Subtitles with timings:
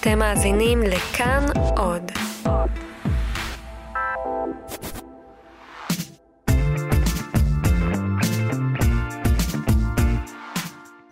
[0.00, 2.02] אתם מאזינים לכאן עוד.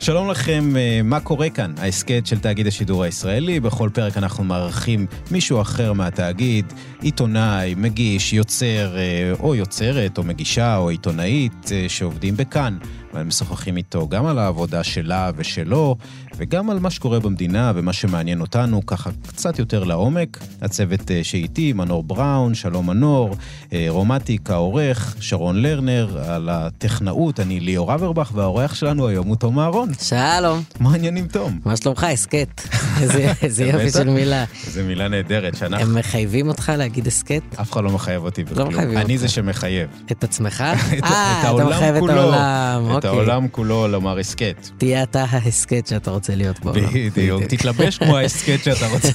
[0.06, 1.72] שלום לכם, אה, מה קורה כאן?
[1.78, 3.60] ההסכת של תאגיד השידור הישראלי.
[3.60, 10.76] בכל פרק אנחנו מארחים מישהו אחר מהתאגיד, עיתונאי, מגיש, יוצר, אה, או יוצרת, או מגישה,
[10.76, 12.78] או עיתונאית, אה, שעובדים בכאן.
[13.16, 15.96] ומשוחחים איתו גם על העבודה שלה ושלו,
[16.36, 20.38] וגם על מה שקורה במדינה ומה שמעניין אותנו, ככה קצת יותר לעומק.
[20.62, 23.36] הצוות אה, שאיתי, מנור בראון, שלום מנור,
[23.72, 29.58] אה, רומטיק העורך, שרון לרנר, על הטכנאות, אני ליאור אברבך, והאורח שלנו היום הוא תום
[29.58, 29.88] אהרון.
[30.02, 30.62] שלום.
[30.80, 31.60] מה העניינים, תום?
[31.64, 32.60] מה שלומך, הסכת?
[33.42, 34.44] איזה יופי של מילה.
[34.66, 35.86] איזה מילה נהדרת, שאנחנו...
[35.86, 37.42] הם מחייבים אותך להגיד הסכת?
[37.60, 38.58] אף אחד לא מחייב אותי בכלום.
[38.58, 39.06] לא מחייבים אותך.
[39.06, 39.88] אני זה שמחייב.
[40.12, 40.60] את עצמך?
[41.04, 43.32] אה, אתה מחייב את העולם, אוקיי.
[43.32, 44.70] העולם כולו לומר הסכת.
[44.78, 46.72] תהיה אתה ההסכת שאתה רוצה להיות בו.
[46.72, 49.12] בדיוק, תתלבש כמו ההסכת שאתה רוצה.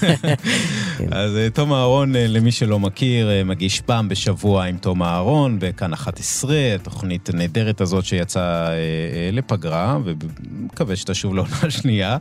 [0.97, 1.07] כן.
[1.11, 5.57] אז אה, תום אהרון, אה, למי שלא מכיר, אה, מגיש פעם בשבוע עם תום אהרון
[5.59, 8.69] בכאן 11, התוכנית הנהדרת הזאת שיצאה
[9.31, 12.17] לפגרה, ומקווה שתשוב לעונה שנייה.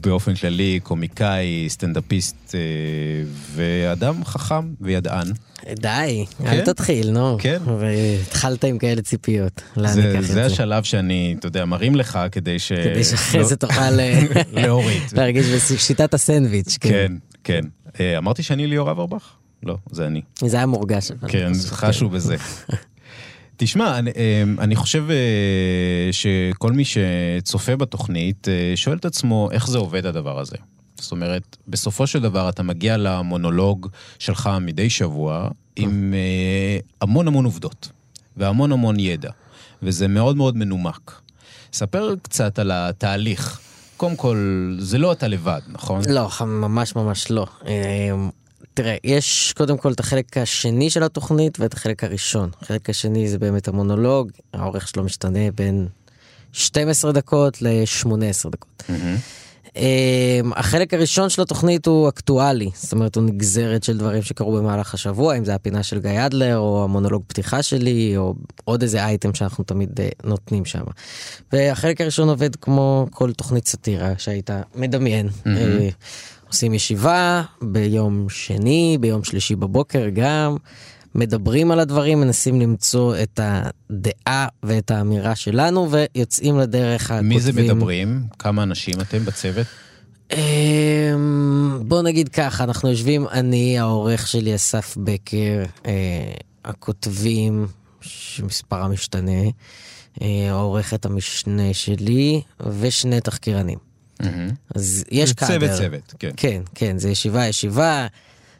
[0.00, 2.54] באופן כללי, קומיקאי, סטנדאפיסט
[3.54, 5.26] ואדם חכם וידען.
[5.74, 6.46] די, כן?
[6.46, 7.36] אל תתחיל, נו.
[7.40, 7.58] כן.
[7.78, 9.62] והתחלת עם כאלה ציפיות.
[9.76, 12.72] זה, זה השלב שאני, אתה יודע, מרים לך כדי ש...
[12.72, 14.20] כדי שאחרי זה תוכל אה,
[14.52, 15.02] להוריד.
[15.12, 16.78] להרגיש בשיטת הסנדוויץ'.
[16.80, 17.12] כן,
[17.44, 17.60] כן.
[17.62, 17.68] כן.
[18.00, 19.32] אה, אמרתי שאני ליאור אברבך?
[19.62, 20.20] לא, זה אני.
[20.44, 21.12] זה היה מורגש.
[21.28, 22.36] כן, חשו בזה.
[23.56, 25.04] תשמע, אני, אה, אני חושב
[26.12, 30.56] שכל מי שצופה בתוכנית שואל את עצמו איך זה עובד הדבר הזה.
[31.00, 37.44] זאת אומרת, בסופו של דבר אתה מגיע למונולוג שלך מדי שבוע עם אה, המון המון
[37.44, 37.88] עובדות
[38.36, 39.30] והמון המון ידע,
[39.82, 41.20] וזה מאוד מאוד מנומק.
[41.72, 43.60] ספר קצת על התהליך.
[43.96, 44.36] קודם כל,
[44.78, 46.00] זה לא אתה לבד, נכון?
[46.08, 47.46] לא, ממש ממש לא.
[47.66, 48.28] אה,
[48.74, 52.50] תראה, יש קודם כל את החלק השני של התוכנית ואת החלק הראשון.
[52.62, 55.88] החלק השני זה באמת המונולוג, האורך שלו משתנה בין
[56.52, 58.82] 12 דקות ל-18 דקות.
[58.88, 59.47] Mm-hmm.
[59.78, 64.94] אמ, החלק הראשון של התוכנית הוא אקטואלי, זאת אומרת הוא נגזרת של דברים שקרו במהלך
[64.94, 68.34] השבוע, אם זה הפינה של גיא אדלר, או המונולוג פתיחה שלי, או
[68.64, 70.82] עוד איזה אייטם שאנחנו תמיד אה, נותנים שם.
[71.52, 75.28] והחלק הראשון עובד כמו כל תוכנית סאטירה שהיית מדמיין.
[75.28, 75.48] Mm-hmm.
[76.48, 80.56] עושים ישיבה ביום שני, ביום שלישי בבוקר גם.
[81.14, 87.28] מדברים על הדברים, מנסים למצוא את הדעה ואת האמירה שלנו, ויוצאים לדרך הכותבים.
[87.28, 88.22] מי זה מדברים?
[88.38, 89.66] כמה אנשים אתם בצוות?
[90.32, 95.92] אמ, בוא נגיד ככה, אנחנו יושבים, אני, העורך שלי אסף בקר, אה,
[96.64, 97.66] הכותבים,
[98.00, 99.42] שמספרם משתנה,
[100.22, 102.42] אה, העורכת המשנה שלי,
[102.80, 103.78] ושני תחקירנים.
[104.74, 105.58] אז יש קאדר.
[105.58, 106.30] צוות צוות, כן.
[106.36, 108.06] כן, כן, זה ישיבה ישיבה,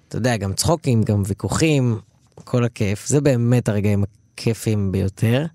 [0.09, 1.99] אתה יודע, גם צחוקים, גם ויכוחים,
[2.45, 3.07] כל הכיף.
[3.07, 4.05] זה באמת הרגעים
[4.35, 5.47] הכיפים ביותר.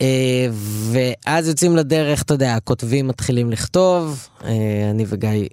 [0.00, 0.46] אה,
[0.92, 5.48] ואז יוצאים לדרך, אתה יודע, הכותבים מתחילים לכתוב, אה, אני וגיא,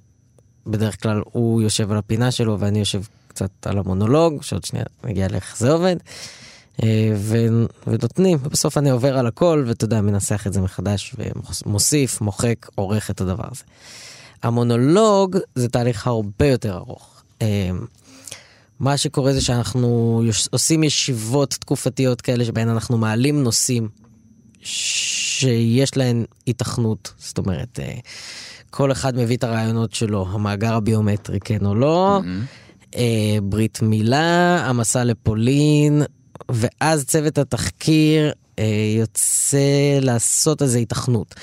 [0.68, 5.28] בדרך כלל הוא יושב על הפינה שלו ואני יושב קצת על המונולוג, שעוד שנייה נגיע
[5.28, 5.96] לאיך זה עובד.
[6.84, 7.38] אה, ו...
[7.88, 11.16] ונותנים, ובסוף אני עובר על הכל, ואתה יודע, מנסח את זה מחדש,
[11.66, 13.64] ומוסיף, מוחק, עורך את הדבר הזה.
[14.44, 17.24] המונולוג זה תהליך הרבה יותר ארוך.
[18.82, 20.22] מה שקורה זה שאנחנו
[20.52, 23.90] עושים ישיבות תקופתיות כאלה שבהן אנחנו מעלים נושאים
[24.62, 27.94] שיש להן התכנות, זאת אומרת, אה,
[28.70, 32.98] כל אחד מביא את הרעיונות שלו, המאגר הביומטרי, כן או לא, mm-hmm.
[33.44, 36.02] ברית מילה, המסע לפולין,
[36.50, 38.66] ואז צוות התחקיר אה,
[39.00, 41.36] יוצא לעשות איזו התכנות.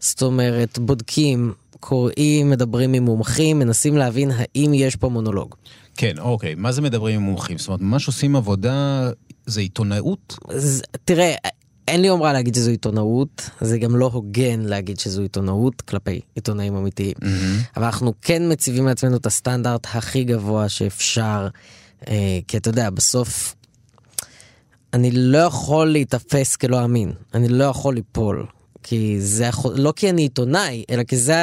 [0.00, 5.54] זאת אומרת, בודקים, קוראים, מדברים עם מומחים, מנסים להבין האם יש פה מונולוג.
[5.96, 6.54] כן, אוקיי.
[6.54, 7.58] מה זה מדברים עם מומחים?
[7.58, 9.10] זאת אומרת, ממש עושים עבודה,
[9.46, 10.38] זה עיתונאות?
[10.50, 11.34] זה, תראה,
[11.88, 16.76] אין לי אומרה להגיד שזו עיתונאות, זה גם לא הוגן להגיד שזו עיתונאות כלפי עיתונאים
[16.76, 17.14] אמיתיים.
[17.20, 17.76] Mm-hmm.
[17.76, 21.48] אבל אנחנו כן מציבים לעצמנו את הסטנדרט הכי גבוה שאפשר,
[22.08, 23.54] אה, כי אתה יודע, בסוף
[24.92, 28.46] אני לא יכול להיתפס כלא אמין, אני לא יכול ליפול.
[28.82, 31.36] כי זה לא כי אני עיתונאי, אלא כי זה,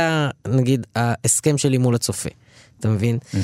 [0.47, 2.29] נגיד, ההסכם שלי מול הצופה.
[2.79, 3.17] אתה מבין?
[3.17, 3.37] Mm-hmm.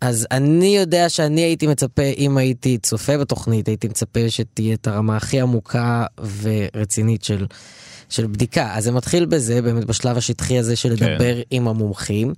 [0.00, 5.16] אז אני יודע שאני הייתי מצפה, אם הייתי צופה בתוכנית, הייתי מצפה שתהיה את הרמה
[5.16, 6.06] הכי עמוקה
[6.42, 7.46] ורצינית של,
[8.08, 8.74] של בדיקה.
[8.74, 11.12] אז זה מתחיל בזה, באמת בשלב השטחי הזה של כן.
[11.12, 11.42] לדבר כן.
[11.50, 12.32] עם המומחים.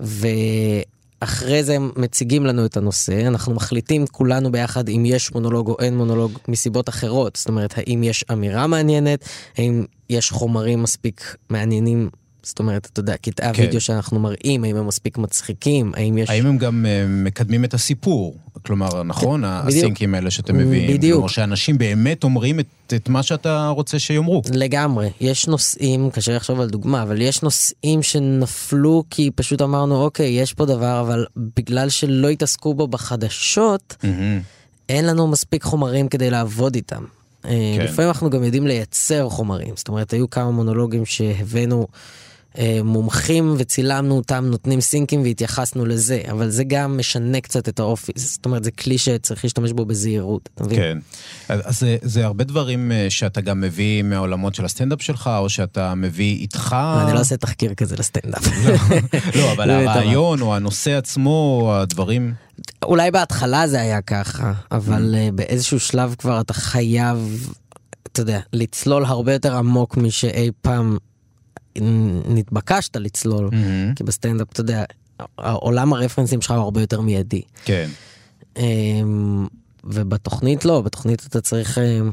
[0.00, 5.76] ואחרי זה הם מציגים לנו את הנושא, אנחנו מחליטים כולנו ביחד אם יש מונולוג או
[5.80, 7.36] אין מונולוג מסיבות אחרות.
[7.36, 9.24] זאת אומרת, האם יש אמירה מעניינת,
[9.58, 12.10] האם יש חומרים מספיק מעניינים
[12.42, 13.62] זאת אומרת, אתה יודע, קטעי כן.
[13.62, 16.30] הוידאו שאנחנו מראים, האם הם מספיק מצחיקים, האם יש...
[16.30, 18.36] האם הם גם אה, מקדמים את הסיפור?
[18.62, 20.96] כלומר, נכון, הסינקים האלה שאתם מביאים.
[20.96, 21.16] בדיוק.
[21.16, 22.66] כלומר, שאנשים באמת אומרים את,
[22.96, 24.42] את מה שאתה רוצה שיאמרו.
[24.54, 25.10] לגמרי.
[25.20, 30.52] יש נושאים, קשה לחשוב על דוגמה, אבל יש נושאים שנפלו כי פשוט אמרנו, אוקיי, יש
[30.52, 31.26] פה דבר, אבל
[31.56, 34.40] בגלל שלא התעסקו בו בחדשות, מהמם.
[34.88, 37.04] אין לנו מספיק חומרים כדי לעבוד איתם.
[37.42, 37.48] כן.
[37.48, 37.84] כן.
[37.84, 39.76] לפעמים אנחנו גם יודעים לייצר חומרים.
[39.76, 41.98] זאת אומרת, היו כמה מונולוגים שהבאנו אה,
[42.84, 48.12] מומחים וצילמנו אותם, נותנים סינקים והתייחסנו לזה, אבל זה גם משנה קצת את האופי.
[48.16, 50.78] זאת אומרת, זה כלי שצריך להשתמש בו בזהירות, אתה מבין?
[50.78, 50.98] כן.
[51.48, 55.94] אז זה, זה הרבה דברים אה, שאתה גם מביא מהעולמות של הסטנדאפ שלך, או שאתה
[55.94, 56.76] מביא איתך...
[57.04, 58.46] אני לא עושה תחקיר כזה לסטנדאפ.
[59.36, 62.34] לא, אבל באמת, הרעיון, או הנושא עצמו, או הדברים...
[62.84, 67.48] אולי בהתחלה זה היה ככה, אבל אה, באיזשהו שלב כבר אתה חייב,
[68.02, 70.96] אתה יודע, לצלול הרבה יותר עמוק משאי פעם
[72.28, 73.48] נתבקשת לצלול.
[73.52, 73.94] מהמם.
[73.94, 74.84] כי בסטנדאפ, אתה יודע,
[75.36, 77.42] עולם הרפרנסים שלך הוא הרבה יותר מיידי.
[77.64, 77.88] כן.
[78.56, 79.46] אמ,
[79.84, 82.10] ובתוכנית לא, בתוכנית אתה צריך, אמ,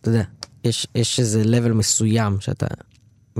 [0.00, 0.22] אתה יודע,
[0.64, 2.66] יש, יש איזה level מסוים שאתה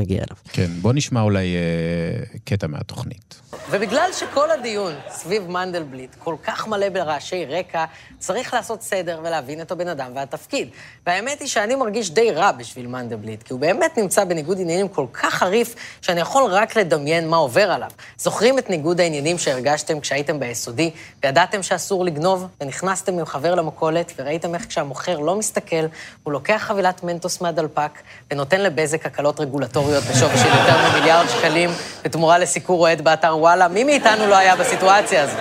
[0.01, 0.37] מגיע אליו.
[0.53, 3.41] כן, בוא נשמע אולי אה, קטע מהתוכנית.
[3.71, 7.85] ובגלל שכל הדיון סביב מנדלבליט כל כך מלא ברעשי רקע,
[8.19, 10.69] צריך לעשות סדר ולהבין את הבן אדם והתפקיד.
[11.07, 15.07] והאמת היא שאני מרגיש די רע בשביל מנדלבליט, כי הוא באמת נמצא בניגוד עניינים כל
[15.13, 17.91] כך חריף, שאני יכול רק לדמיין מה עובר עליו.
[18.19, 20.91] זוכרים את ניגוד העניינים שהרגשתם כשהייתם ביסודי,
[21.23, 25.87] וידעתם שאסור לגנוב, ונכנסתם עם חבר למכולת, וראיתם איך כשהמוכר לא מסתכל,
[26.23, 27.91] הוא לוקח חבילת מנטוס מהדלפק,
[28.31, 31.71] ונותן לבזק הקלות רגולטוריות בשווי של יותר ממיליארד שקלים,
[32.05, 35.37] בתמורה לסיקור אוהד באתר וואלה, מי מאיתנו לא היה בסיטואציה הזו?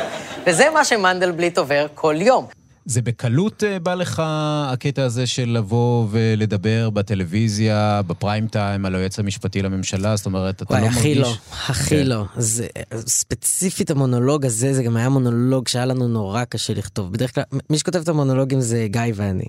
[0.48, 2.46] וזה מה שמנדלבליט עובר כל יום.
[2.86, 4.24] זה בקלות אה, בא לך
[4.66, 10.16] הקטע הזה של לבוא ולדבר בטלוויזיה, בפריים טיים, על היועץ המשפטי לממשלה?
[10.16, 11.18] זאת אומרת, אתה וואי, לא הכי מרגיש...
[11.18, 11.34] לא,
[11.68, 12.08] הכי כן.
[12.08, 12.24] לא.
[12.38, 17.14] זה, ספציפית המונולוג הזה, זה גם היה מונולוג שהיה לנו נורא קשה לכתוב.
[17.14, 19.46] בדרך כלל, מי שכותב את המונולוגים זה גיא ואני.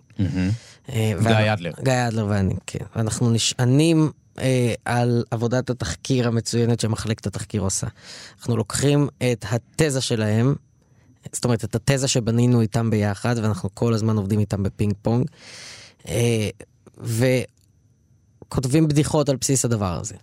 [0.92, 1.72] אה, גיא אדלר.
[1.82, 2.84] גיא אדלר ואני, כן.
[2.96, 7.86] ואנחנו נשענים אה, על עבודת התחקיר המצוינת שמחלקת התחקיר עושה.
[8.38, 10.54] אנחנו לוקחים את התזה שלהם,
[11.32, 15.26] זאת אומרת, את התזה שבנינו איתם ביחד, ואנחנו כל הזמן עובדים איתם בפינג פונג,
[16.08, 16.48] אה,
[18.46, 20.14] וכותבים בדיחות על בסיס הדבר הזה.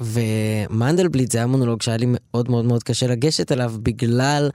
[0.00, 4.50] ומנדלבליט זה היה מונולוג שהיה לי מאוד מאוד מאוד קשה לגשת אליו בגלל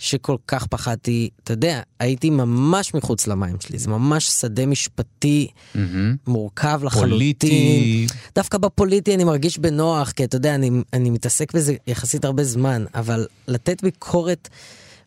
[0.00, 6.16] שכל כך פחדתי, אתה יודע, הייתי ממש מחוץ למים שלי, זה ממש שדה משפטי מהמם.
[6.26, 7.10] מורכב לחלוטין.
[7.10, 8.06] פוליטי.
[8.34, 12.84] דווקא בפוליטי אני מרגיש בנוח, כי אתה יודע, אני, אני מתעסק בזה יחסית הרבה זמן,
[12.94, 14.48] אבל לתת ביקורת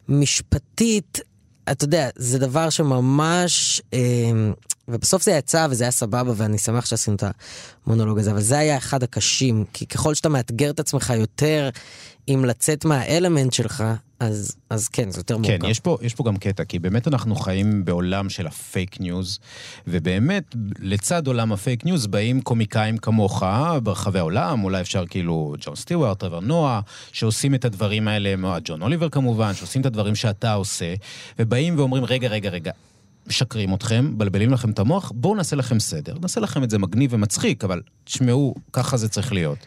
[0.10, 1.20] משפטית,
[1.72, 3.82] אתה יודע, זה דבר שממש...
[3.94, 4.00] אה,
[4.88, 7.24] ובסוף זה יצא וזה היה סבבה, ואני שמח שעשינו את
[7.88, 11.70] המונולוג הזה, אבל זה היה אחד הקשים, כי ככל שאתה מאתגר את עצמך יותר
[12.28, 13.84] עם לצאת מהאלמנט שלך,
[14.24, 15.58] אז, אז כן, זה יותר מורכב.
[15.62, 19.40] כן, יש פה, יש פה גם קטע, כי באמת אנחנו חיים בעולם של הפייק ניוז,
[19.88, 23.44] ובאמת, לצד עולם הפייק ניוז באים קומיקאים כמוך
[23.84, 28.82] ברחבי העולם, אולי אפשר כאילו ג'ון סטיוארט, טרוור נואה, שעושים את הדברים האלה, או ג'ון
[28.82, 30.94] אוליבר כמובן, שעושים את הדברים שאתה עושה,
[31.40, 32.72] ובאים ואומרים, רגע, רגע, רגע.
[33.28, 36.18] משקרים אתכם, מבלבלים לכם את המוח, בואו נעשה לכם סדר.
[36.22, 39.58] נעשה לכם את זה מגניב ומצחיק, אבל תשמעו, ככה זה צריך להיות.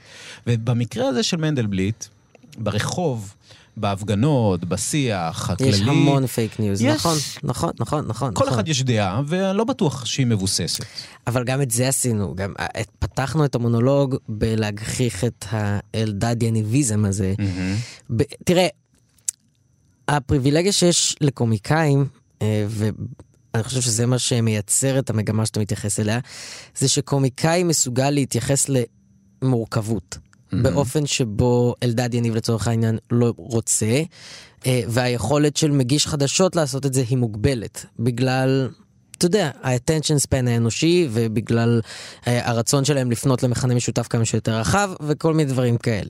[0.46, 2.04] ובמקרה הזה של מנדלבליט,
[2.58, 3.34] ברחוב,
[3.76, 5.70] בהפגנות, בשיח הכללי...
[5.70, 6.88] יש המון פייק ניוז, יש.
[6.94, 8.34] נכון, נכון, נכון, נכון.
[8.34, 8.54] כל נכון.
[8.54, 10.84] אחד יש דעה, ואני לא בטוח שהיא מבוססת.
[11.26, 17.04] אבל גם את זה עשינו, גם אה, את- פתחנו את המונולוג בלהגחיך את האלדד יניביזם
[17.04, 17.34] הזה.
[18.16, 18.66] ב- תראה,
[20.08, 22.06] הפריבילגיה שיש לקומיקאים,
[22.42, 26.18] אה, ואני חושב שזה מה שמייצר את המגמה שאתה מתייחס אליה,
[26.78, 28.66] זה שקומיקאי מסוגל להתייחס
[29.42, 30.18] למורכבות.
[30.52, 34.02] באופן שבו אלדד יניב לצורך העניין לא רוצה,
[34.66, 38.68] אה, והיכולת של מגיש חדשות לעשות את זה היא מוגבלת, בגלל,
[39.18, 41.80] אתה יודע, ה-attention span האנושי, ובגלל
[42.26, 46.08] אה, הרצון שלהם לפנות למכנה משותף כמה שיותר רחב, וכל מיני דברים כאלה.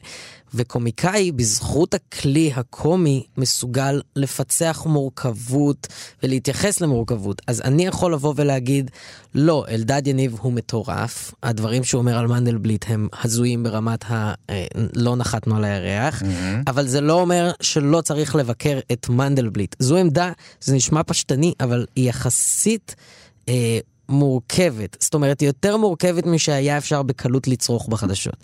[0.55, 5.87] וקומיקאי, בזכות הכלי הקומי, מסוגל לפצח מורכבות
[6.23, 7.43] ולהתייחס למורכבות.
[7.47, 8.91] אז אני יכול לבוא ולהגיד,
[9.35, 14.35] לא, אלדד יניב הוא מטורף, הדברים שהוא אומר על מנדלבליט הם הזויים ברמת ה...
[14.51, 16.23] אה, לא נחתנו על הירח,
[16.67, 19.77] אבל זה לא אומר שלא צריך לבקר את מנדלבליט.
[19.79, 22.95] זו עמדה, זה נשמע פשטני, אבל היא יחסית...
[23.49, 28.37] אה, מורכבת, זאת אומרת היא יותר מורכבת משהיה אפשר בקלות לצרוך בחדשות.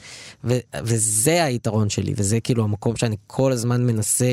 [0.45, 4.33] ו- וזה היתרון שלי, וזה כאילו המקום שאני כל הזמן מנסה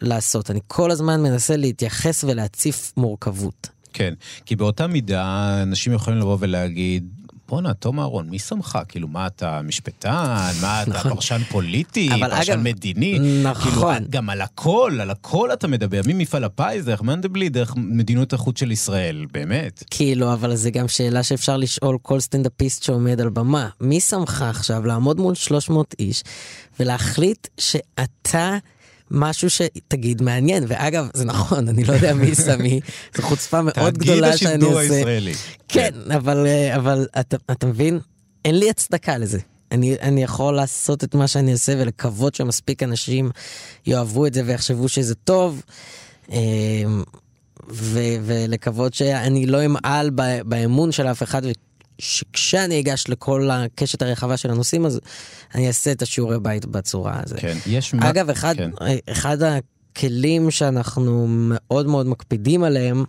[0.00, 0.50] לעשות.
[0.50, 3.68] אני כל הזמן מנסה להתייחס ולהציף מורכבות.
[3.92, 4.14] כן,
[4.46, 7.08] כי באותה מידה אנשים יכולים לבוא ולהגיד,
[7.48, 8.78] בואנה, תם אהרון, מי שמך?
[8.88, 10.10] כאילו, מה אתה משפטן?
[10.60, 11.14] מה אתה נכון.
[11.14, 12.08] פרשן פוליטי?
[12.20, 13.18] פרשן אגב, מדיני?
[13.42, 13.94] נכון.
[13.94, 18.58] כאילו, גם על הכל, על הכל אתה מדבר, ממפעל הפיס, דרך מנדלבליט, דרך מדיניות החוץ
[18.58, 19.84] של ישראל, באמת.
[19.90, 23.68] כאילו, אבל זה גם שאלה שאפשר לשאול כל סטנדאפיסט שעומד על במה.
[23.80, 26.22] מי שמך עכשיו לעמוד מול 300 איש
[26.80, 28.58] ולהחליט שאתה...
[29.10, 32.80] משהו שתגיד מעניין, ואגב, זה נכון, אני לא יודע מי שמי,
[33.16, 34.80] זו חוצפה מאוד גדולה שאני תאגיד עושה.
[34.80, 35.34] השידור הישראלי.
[35.68, 37.98] כן, אבל, אה, אבל אתה, אתה מבין?
[38.44, 39.38] אין לי הצדקה לזה.
[39.72, 43.30] אני, אני יכול לעשות את מה שאני עושה ולקוות שמספיק אנשים
[43.86, 45.62] יאהבו את זה ויחשבו שזה טוב,
[46.32, 46.38] אה,
[47.70, 50.10] ו, ולקוות שאני לא אמעל
[50.44, 51.42] באמון של אף אחד,
[51.98, 55.00] שכשאני אגש לכל הקשת הרחבה של הנושאים, אז
[55.54, 57.38] אני אעשה את השיעורי בית בצורה הזאת.
[57.38, 57.94] כן, יש...
[57.94, 58.70] אגב, אחד, כן.
[59.08, 63.04] אחד הכלים שאנחנו מאוד מאוד מקפידים עליהם,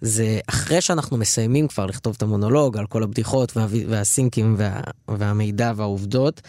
[0.00, 5.72] זה אחרי שאנחנו מסיימים כבר לכתוב את המונולוג על כל הבדיחות וה, והסינקים וה, והמידע
[5.76, 6.42] והעובדות,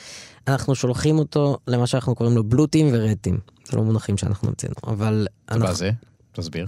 [0.48, 3.40] אנחנו שולחים אותו למה שאנחנו קוראים לו בלוטים ורטים.
[3.66, 5.28] זה לא מונחים שאנחנו המצאנו, אבל...
[5.50, 5.92] מה אנחנו, זה?
[6.32, 6.68] תסביר.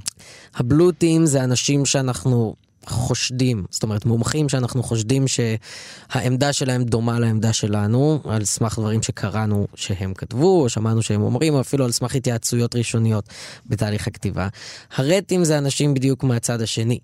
[0.55, 2.55] הבלוטים זה אנשים שאנחנו
[2.85, 9.67] חושדים, זאת אומרת מומחים שאנחנו חושדים שהעמדה שלהם דומה לעמדה שלנו, על סמך דברים שקראנו
[9.75, 13.29] שהם כתבו, או שמענו שהם אומרים, או אפילו על סמך התייעצויות ראשוניות
[13.65, 14.47] בתהליך הכתיבה.
[14.95, 16.99] הרטים זה אנשים בדיוק מהצד השני.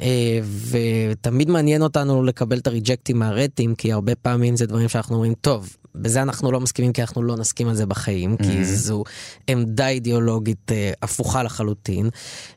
[0.00, 0.40] אה,
[0.70, 5.76] ותמיד מעניין אותנו לקבל את הריג'קטים מהרטים, כי הרבה פעמים זה דברים שאנחנו אומרים, טוב,
[5.94, 9.04] בזה אנחנו לא מסכימים כי אנחנו לא נסכים על זה בחיים, כי זו
[9.46, 12.10] עמדה אידיאולוגית אה, הפוכה לחלוטין,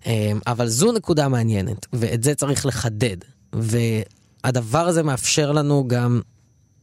[0.08, 3.18] אה, אבל זו נקודה מעניינת, ואת זה צריך לחדד.
[3.54, 6.22] והדבר הזה מאפשר לנו גם,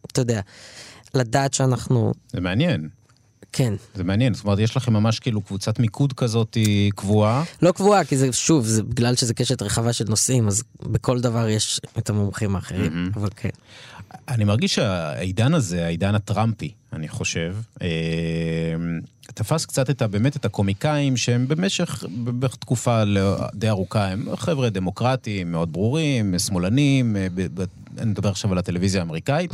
[0.06, 0.40] אתה יודע,
[1.14, 2.88] לדעת שאנחנו, זה מעניין.
[3.56, 7.44] כן, זה מעניין, זאת אומרת, יש לכם ממש כאילו קבוצת מיקוד כזאת היא קבועה.
[7.62, 11.48] לא קבועה, כי זה, שוב, זה בגלל שזה קשת רחבה של נושאים, אז בכל דבר
[11.48, 13.48] יש את המומחים האחרים, אבל כן.
[14.28, 17.88] אני מרגיש שהעידן הזה, העידן הטראמפי, אני חושב, אה,
[19.34, 24.70] תפס קצת את באמת את הקומיקאים שהם במשך, בערך תקופה לא- די ארוכה, הם חבר'ה
[24.70, 27.64] דמוקרטיים, מאוד ברורים, שמאלנים, אה, ב- ב-
[27.98, 29.50] אני מדבר עכשיו על הטלוויזיה האמריקאית,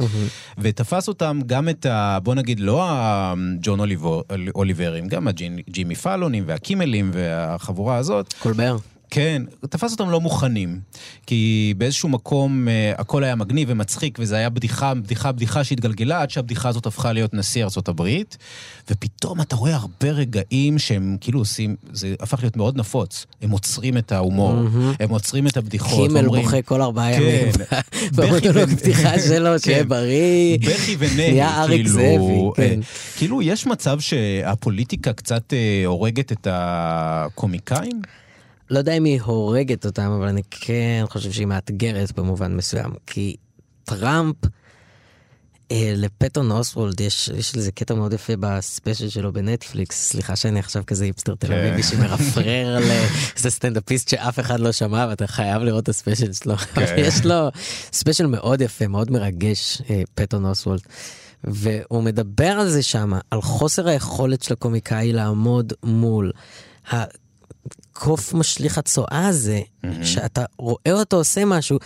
[0.59, 2.19] ותפס אותם גם את ה...
[2.23, 4.23] בוא נגיד, לא הג'ון אוליבור-
[4.55, 8.77] אוליברים, גם הג'ימי פאלונים והקימלים והחבורה הזאת, קולבר.
[9.11, 10.81] כן, תפס אותם לא מוכנים.
[11.26, 16.31] כי באיזשהו מקום אה, הכל היה מגניב ומצחיק, וזה היה בדיחה, בדיחה, בדיחה שהתגלגלה, עד
[16.31, 18.37] שהבדיחה הזאת הפכה להיות נשיא ארצות הברית.
[18.90, 23.26] ופתאום אתה רואה הרבה רגעים שהם כאילו עושים, זה הפך להיות מאוד נפוץ.
[23.43, 24.55] הם עוצרים את ההומור,
[25.00, 26.09] הם עוצרים את הבדיחות.
[26.09, 27.23] קימל אומרים- בוכה כל ארבעה כן.
[27.23, 27.49] ימים.
[28.14, 29.88] במונולוג פתיחה שלו, שיהיה כן.
[29.88, 30.59] בריא.
[30.59, 32.81] בכי ונהי, נהיה אריק כאילו, זאבי, כן.
[32.81, 32.87] אה,
[33.17, 38.02] כאילו, יש מצב שהפוליטיקה קצת אה, הורגת את הקומיקאים?
[38.71, 42.91] לא יודע אם היא הורגת אותם, אבל אני כן חושב שהיא מאתגרת במובן מסוים.
[43.07, 43.37] כי
[43.85, 44.37] טראמפ,
[45.73, 50.09] אה, לפטון אוסוולט, יש, יש לזה קטע מאוד יפה בספיישל שלו בנטפליקס.
[50.09, 55.27] סליחה שאני עכשיו כזה היפסטר תל אביבי שמרפרר לאיזה סטנדאפיסט שאף אחד לא שמע, ואתה
[55.27, 56.57] חייב לראות את הספיישל שלו.
[56.57, 56.95] כן.
[56.97, 57.49] יש לו
[57.93, 60.81] ספיישל מאוד יפה, מאוד מרגש, אה, פטון אוסוולט.
[61.45, 66.33] והוא מדבר על זה שם, על חוסר היכולת של הקומיקאי לעמוד מול
[67.93, 69.61] הקוף משליך הצואה הזה,
[70.03, 71.79] שאתה רואה אותו עושה משהו,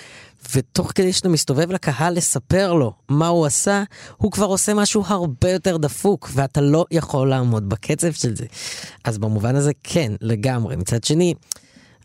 [0.54, 3.82] ותוך כדי שאתה מסתובב לקהל לספר לו מה הוא עשה,
[4.16, 8.46] הוא כבר עושה משהו הרבה יותר דפוק, ואתה לא יכול לעמוד בקצב של זה.
[9.04, 10.76] אז במובן הזה כן, לגמרי.
[10.76, 11.34] מצד שני,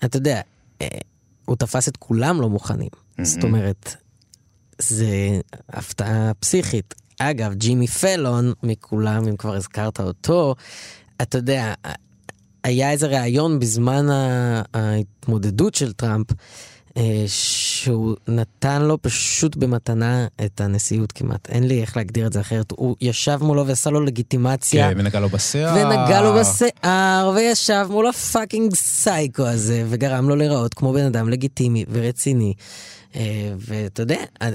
[0.06, 0.41] אתה יודע,
[0.82, 0.88] אה,
[1.46, 2.89] הוא תפס את כולם לא מוכנים.
[3.22, 3.96] זאת אומרת,
[4.79, 5.39] זה
[5.70, 6.94] הפתעה פסיכית.
[7.20, 10.56] אגב, ג'ימי פלון מכולם, אם כבר הזכרת אותו,
[11.22, 11.74] אתה יודע,
[12.63, 14.07] היה איזה ראיון בזמן
[14.73, 16.27] ההתמודדות של טראמפ,
[16.97, 21.49] אה, שהוא נתן לו פשוט במתנה את הנשיאות כמעט.
[21.49, 22.71] אין לי איך להגדיר את זה אחרת.
[22.71, 24.89] הוא ישב מולו ועשה לו לגיטימציה.
[24.89, 25.75] כן, ונגע לו בשיער.
[25.75, 31.29] ונגע לו בשיער, וישב מול ה fucking psycho הזה, וגרם לו להיראות כמו בן אדם
[31.29, 32.53] לגיטימי ורציני.
[33.15, 34.49] אה, ואתה יודע, אה,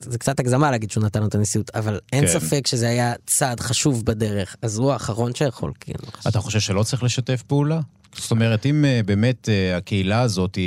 [0.00, 2.32] זה קצת הגזמה להגיד שהוא נתן לו את הנשיאות, אבל אין כן.
[2.32, 6.04] ספק שזה היה צעד חשוב בדרך, אז הוא האחרון שיכול, כאילו.
[6.28, 7.80] אתה חושב שלא צריך לשתף פעולה?
[8.16, 10.58] זאת אומרת, אם אה, באמת הקהילה הזאת,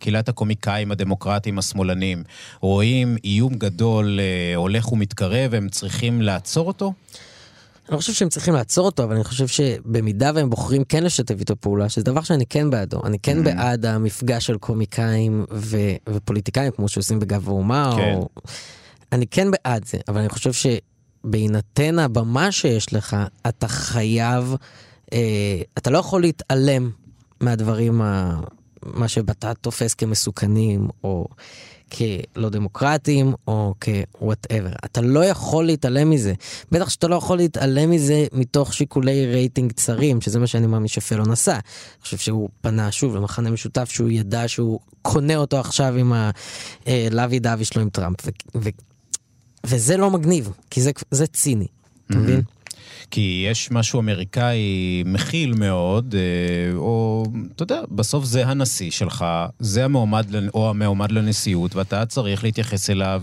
[0.00, 2.22] קהילת הקומיקאים הדמוקרטיים השמאלנים,
[2.60, 4.20] רואים איום גדול
[4.56, 6.92] הולך ומתקרב, הם צריכים לעצור אותו?
[7.88, 11.34] אני לא חושב שהם צריכים לעצור אותו, אבל אני חושב שבמידה והם בוחרים כן לשתף
[11.40, 13.00] איתו פעולה, שזה דבר שאני כן בעדו.
[13.04, 13.44] אני כן Mm-hmm.
[13.44, 18.14] בעד המפגש של קומיקאים ו- ופוליטיקאים, כמו שעושים בגב האומה, כן.
[18.14, 18.28] או...
[19.12, 23.16] אני כן בעד זה, אבל אני חושב שבהינתן הבמה שיש לך,
[23.48, 24.54] אתה חייב,
[25.12, 26.90] אה, אתה לא יכול להתעלם
[27.40, 28.40] מהדברים, ה...
[28.86, 31.26] מה שאתה תופס כמסוכנים, או...
[31.94, 33.74] כלא דמוקרטיים או
[34.18, 34.70] כוואטאבר.
[34.84, 36.32] אתה לא יכול להתעלם מזה.
[36.72, 41.30] בטח שאתה לא יכול להתעלם מזה מתוך שיקולי רייטינג צרים, שזה מה שאני מאמין שפלון
[41.30, 41.52] עשה.
[41.52, 41.60] אני
[42.02, 46.12] חושב שהוא פנה שוב למחנה משותף שהוא ידע שהוא קונה אותו עכשיו עם
[46.86, 48.26] הלוי דווי שלו עם טראמפ.
[48.26, 48.68] ו- ו-
[49.66, 51.66] וזה לא מגניב, כי זה, זה ציני,
[52.06, 52.42] אתה מבין?
[53.10, 57.24] כי יש משהו אמריקאי מכיל מאוד, אה, או,
[57.56, 59.24] אתה יודע, בסוף זה הנשיא שלך,
[59.58, 63.22] זה המועמד, או המועמד לנשיאות, ואתה צריך להתייחס אליו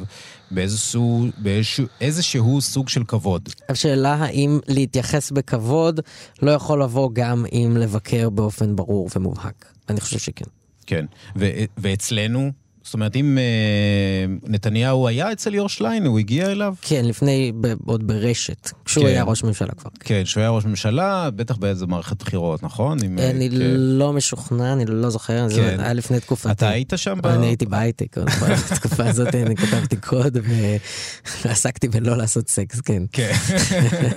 [0.51, 3.49] באיזשהו, באיזשהו איזשהו סוג של כבוד.
[3.69, 5.99] השאלה האם להתייחס בכבוד
[6.41, 9.65] לא יכול לבוא גם עם לבקר באופן ברור ומובהק.
[9.89, 10.45] אני חושב שכן.
[10.85, 11.05] כן.
[11.35, 12.51] ו- ואצלנו,
[12.83, 16.73] זאת אומרת, אם אה, נתניהו היה אצל ליאור שליין, הוא הגיע אליו?
[16.81, 19.09] כן, לפני, ב- עוד ברשת, כשהוא כן.
[19.09, 19.89] היה ראש ממשלה כבר.
[19.99, 22.97] כן, שהוא היה ראש ממשלה, בטח באיזה מערכת בחירות, נכון?
[23.03, 23.55] עם, אה, אני כן.
[23.75, 25.79] לא משוכנע, אני לא זוכר, זה כן.
[25.79, 26.51] היה לפני תקופתי.
[26.51, 27.19] אתה היית שם?
[27.23, 28.17] ב- אני הייתי בהייטק,
[28.71, 30.37] בתקופה הזאת אני כתבתי קוד
[31.45, 33.03] ועסקתי בלא לעשות סקס, כן.
[33.11, 33.31] כן.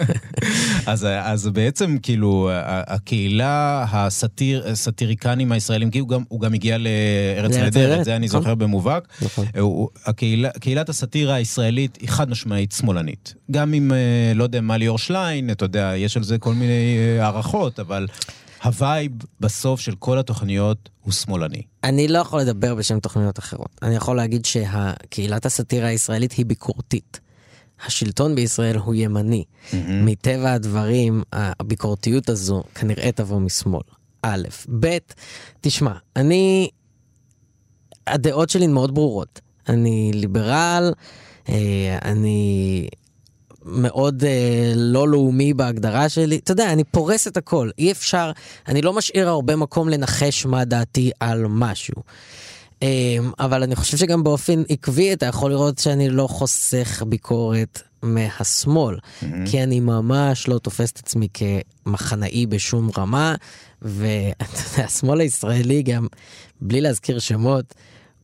[0.87, 7.57] אז, אז בעצם כאילו הקהילה הסאטיר, הסאטיריקנים הישראלים, כי הוא גם, הוא גם הגיע לארץ
[7.57, 8.54] נהדרת, זה אני נכון.
[8.55, 9.09] זוכר במובהק.
[9.23, 9.47] נכון.
[9.61, 13.35] הוא- הקהילה, קהילת הסאטירה הישראלית היא חד משמעית שמאלנית.
[13.51, 16.97] גם אם, אה, לא יודע מה ליאור שליין, אתה יודע, יש על זה כל מיני
[16.99, 18.07] אה, הערכות, אבל
[18.65, 21.63] הווייב בסוף של כל התוכניות הוא שמאלני.
[21.85, 23.69] אני לא יכול לדבר בשם תוכניות אחרות.
[23.83, 27.21] אני יכול להגיד שקהילת הסאטירה הישראלית היא ביקורתית.
[27.87, 29.45] השלטון בישראל הוא ימני.
[29.89, 33.81] מטבע הדברים, הביקורתיות הזו כנראה תבוא משמאל.
[34.23, 34.43] א',
[34.81, 34.99] ב',
[35.61, 36.69] תשמע, אני...
[38.07, 39.41] הדעות שלי מאוד ברורות.
[39.69, 40.93] אני ליברל,
[41.49, 42.89] אה, אני
[43.65, 46.37] מאוד אה, לא לאומי בהגדרה שלי.
[46.37, 47.71] אתה יודע, אני פורס את הכל.
[47.79, 48.33] אי אפשר,
[48.69, 51.95] אני לא משאיר הרבה מקום לנחש מה דעתי על משהו.
[52.83, 58.97] אה, אבל אני חושב שגם באופן עקבי אתה יכול לראות שאני לא חוסך ביקורת מהשמאל.
[59.51, 63.35] כי אני ממש לא תופס את עצמי כמחנאי בשום רמה.
[63.83, 66.07] ואתה יודע, השמאל הישראלי גם,
[66.61, 67.75] בלי להזכיר שמות,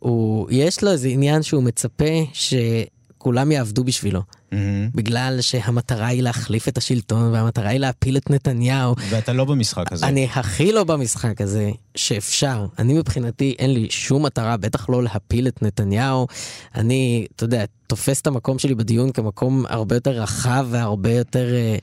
[0.00, 4.20] הוא, יש לו איזה עניין שהוא מצפה שכולם יעבדו בשבילו.
[4.94, 8.94] בגלל שהמטרה היא להחליף את השלטון והמטרה היא להפיל את נתניהו.
[9.10, 10.06] ואתה לא במשחק הזה.
[10.06, 12.66] אני הכי לא במשחק הזה שאפשר.
[12.78, 16.26] אני מבחינתי אין לי שום מטרה, בטח לא להפיל את נתניהו.
[16.74, 21.76] אני, אתה יודע, תופס את המקום שלי בדיון כמקום הרבה יותר רחב והרבה יותר, אה,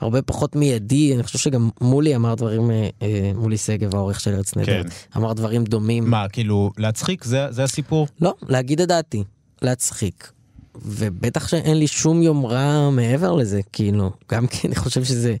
[0.00, 1.14] הרבה פחות מיידי.
[1.14, 5.32] אני חושב שגם מולי אמר דברים, אה, אה, מולי שגב, העורך של ארץ נהדרת, אמר
[5.32, 6.10] דברים דומים.
[6.10, 7.24] מה, כאילו, להצחיק?
[7.24, 8.06] זה, זה הסיפור?
[8.20, 9.24] לא, להגיד את דעתי,
[9.62, 10.35] להצחיק.
[10.84, 15.36] ובטח שאין לי שום יומרה מעבר לזה, כאילו, גם כי אני חושב שזה,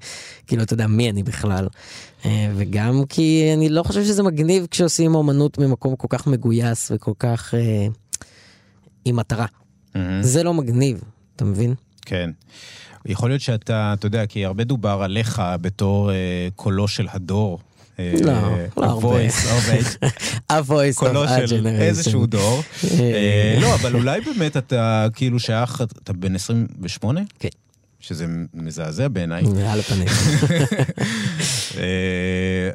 [0.46, 1.68] כאילו, אתה יודע, מי אני בכלל.
[2.24, 7.12] אה, וגם כי אני לא חושב שזה מגניב כשעושים אומנות ממקום כל כך מגויס וכל
[7.18, 7.86] כך אה,
[9.04, 9.46] עם מטרה.
[10.20, 11.02] זה לא מגניב,
[11.36, 11.74] אתה מבין?
[12.06, 12.30] כן.
[13.06, 17.58] יכול להיות שאתה, אתה יודע, כי הרבה דובר עליך בתור אה, קולו של הדור.
[17.98, 18.32] אה, לא,
[18.76, 19.08] לא הרבה.
[20.50, 21.66] ה-voice of קולו של.
[21.66, 22.62] איזשהו דור.
[22.84, 23.00] אה.
[23.00, 27.20] אה, לא, אבל אולי באמת אתה כאילו שייך, אתה בן 28?
[27.38, 27.48] כן.
[28.00, 29.42] שזה מזעזע בעיניי.
[29.66, 30.08] על הפנים.
[31.78, 32.70] אה,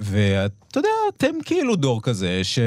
[0.00, 2.58] ואתה יודע, אתם כאילו דור כזה ש...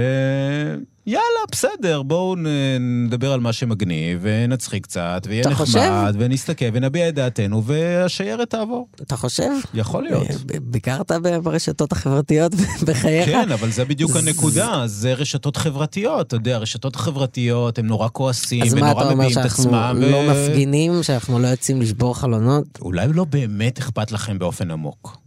[1.08, 2.36] יאללה, בסדר, בואו
[2.80, 6.14] נדבר על מה שמגניב, ונצחיק קצת, ויהיה נחמד, חושב?
[6.18, 8.88] ונסתכל, ונביע את דעתנו, והשיירת תעבור.
[9.02, 9.50] אתה חושב?
[9.74, 10.28] יכול להיות.
[10.30, 11.12] אה, ביקרת
[11.44, 12.52] ברשתות החברתיות
[12.88, 13.26] בחייך?
[13.26, 18.64] כן, אבל זה בדיוק הנקודה, זה רשתות חברתיות, אתה יודע, רשתות חברתיות, הם נורא כועסים,
[18.64, 22.66] אז מה אתה אומר מביעים את שאנחנו עצמם, לא מפגינים, שאנחנו לא יוצאים לשבור חלונות?
[22.82, 25.27] אולי לא באמת אכפת לכם באופן עמוק.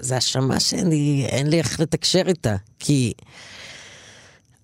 [0.00, 2.56] זה האשמה שאני, אין לי איך לתקשר איתה.
[2.78, 3.12] כי,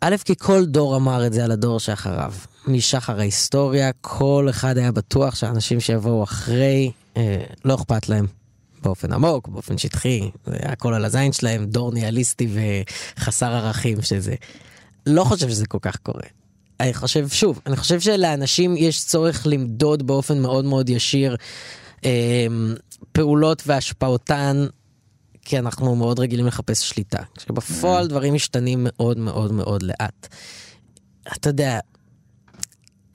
[0.01, 2.33] א', כי כל דור אמר את זה על הדור שאחריו.
[2.66, 8.27] משחר ההיסטוריה, כל אחד היה בטוח שהאנשים שיבואו אחרי, אה, לא אכפת להם.
[8.83, 12.49] באופן עמוק, באופן שטחי, זה היה הכל על הזין שלהם, דור ניהליסטי
[13.16, 14.35] וחסר ערכים שזה.
[15.07, 16.27] לא חושב שזה כל כך קורה.
[16.81, 21.37] אני חושב, שוב, אני חושב שלאנשים יש צורך למדוד באופן מאוד מאוד ישיר
[22.05, 22.47] אה,
[23.12, 24.66] פעולות והשפעותן,
[25.42, 27.22] כי אנחנו מאוד רגילים לחפש שליטה.
[27.38, 30.28] כשבפועל דברים משתנים מאוד מאוד מאוד לאט.
[31.36, 31.78] אתה יודע,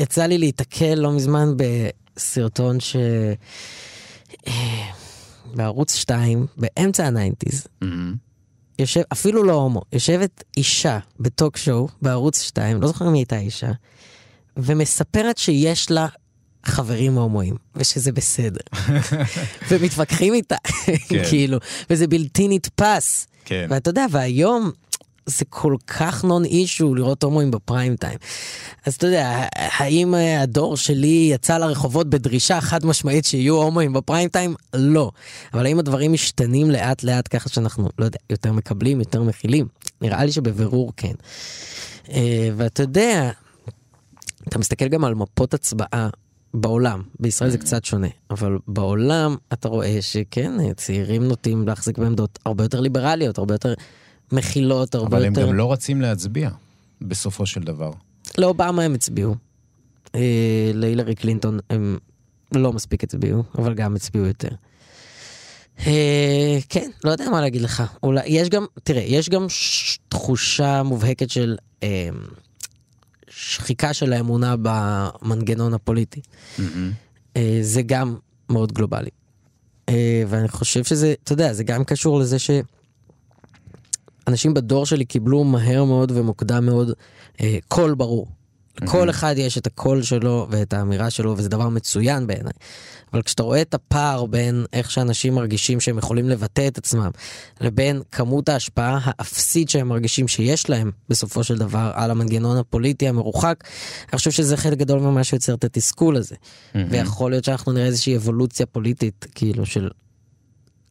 [0.01, 2.95] יצא לי להיתקל לא מזמן בסרטון ש...
[5.55, 7.67] בערוץ 2, באמצע ה nineties,
[8.79, 13.35] יושב, אפילו לא הומו, יושבת אישה ב talk show בערוץ 2, לא זוכר מי הייתה
[13.35, 13.71] האישה,
[14.57, 16.07] ומספרת שיש לה
[16.67, 18.61] חברים הומואים, ושזה בסדר.
[19.69, 20.55] ומתווכחים איתה,
[21.09, 21.23] כן.
[21.29, 21.57] כאילו,
[21.89, 23.27] וזה בלתי נתפס.
[23.45, 23.67] כן.
[23.69, 24.71] ואתה יודע, והיום,
[25.27, 28.17] זה כל כך נון אישו לראות הומואים בפריים טיים.
[28.85, 34.29] אז אתה יודע, האם אה, הדור שלי יצא לרחובות בדרישה חד משמעית שיהיו הומואים בפריים
[34.29, 34.55] טיים?
[34.73, 35.11] לא.
[35.53, 39.67] אבל האם הדברים משתנים לאט לאט ככה שאנחנו, לא יודע, יותר מקבלים, יותר מכילים?
[40.01, 41.13] נראה לי שבבירור כן.
[42.11, 43.31] אה, ואתה יודע,
[44.47, 46.09] אתה מסתכל גם על מפות הצבעה
[46.53, 52.63] בעולם, בישראל זה קצת שונה, אבל בעולם אתה רואה שכן, צעירים נוטים להחזיק בעמדות הרבה
[52.63, 53.73] יותר ליברליות, הרבה יותר
[54.31, 55.41] מכילות, הרבה אבל יותר...
[55.41, 56.49] הם גם לא רצים להצביע,
[57.01, 57.91] בסופו של דבר.
[58.37, 59.35] לאובמה הם הצביעו.
[60.15, 60.21] אה,
[60.73, 61.97] להילרי קלינטון הם
[62.55, 64.49] לא מספיק הצביעו, אבל גם הצביעו יותר.
[65.87, 67.83] אה, כן, לא יודע מה להגיד לך.
[68.03, 72.09] אולי, יש גם, תראה, יש גם ש- תחושה מובהקת של אה,
[73.37, 76.21] שחיקה של האמונה במנגנון הפוליטי.
[77.37, 78.15] אה, זה גם
[78.49, 79.09] מאוד גלובלי.
[79.89, 85.83] אה, ואני חושב שזה, אתה יודע, זה גם קשור לזה שאנשים בדור שלי קיבלו מהר
[85.83, 86.91] מאוד ומוקדם מאוד
[87.41, 88.27] אה, קול ברור.
[88.81, 92.53] לכל אחד יש את הקול שלו ואת האמירה שלו, וזה דבר מצוין בעיניי.
[93.13, 97.09] אבל כשאתה רואה את הפער בין איך שאנשים מרגישים שהם יכולים לבטא את עצמם,
[97.61, 103.63] לבין כמות ההשפעה האפסית שהם מרגישים שיש להם, בסופו של דבר, על המנגנון הפוליטי המרוחק,
[104.11, 106.35] אני חושב שזה חלק גדול ממה שיוצר את התסכול הזה.
[106.89, 109.89] ויכול להיות שאנחנו נראה איזושהי אבולוציה פוליטית, כאילו, של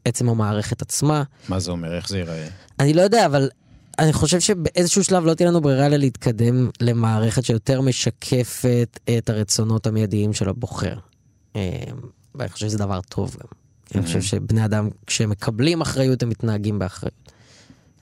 [0.04, 1.22] עצם המערכת עצמה.
[1.48, 1.96] מה זה אומר?
[1.96, 2.46] איך זה ייראה?
[2.80, 3.48] אני לא יודע, אבל
[3.98, 9.86] אני חושב שבאיזשהו שלב לא תהיה לנו ברירה אלא להתקדם למערכת שיותר משקפת את הרצונות
[9.86, 10.94] המיידיים של הבוחר.
[11.56, 11.82] אה,
[12.34, 13.46] ואני חושב שזה דבר טוב גם.
[13.94, 17.32] אני חושב שבני אדם, כשהם מקבלים אחריות, הם מתנהגים באחריות.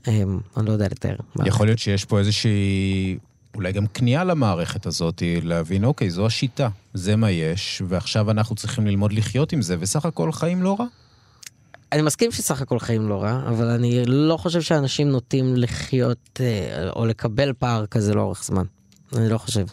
[0.08, 0.22] אה,
[0.56, 1.16] אני לא יודע לתאר.
[1.46, 3.18] יכול להיות שיש פה איזושהי,
[3.54, 8.86] אולי גם כניעה למערכת הזאת, להבין, אוקיי, זו השיטה, זה מה יש, ועכשיו אנחנו צריכים
[8.86, 10.86] ללמוד לחיות עם זה, וסך הכל חיים לא רע.
[11.92, 16.90] אני מסכים שסך הכל חיים לא רע, אבל אני לא חושב שאנשים נוטים לחיות אה,
[16.90, 18.64] או לקבל פער כזה לאורך זמן.
[19.16, 19.66] אני לא חושב.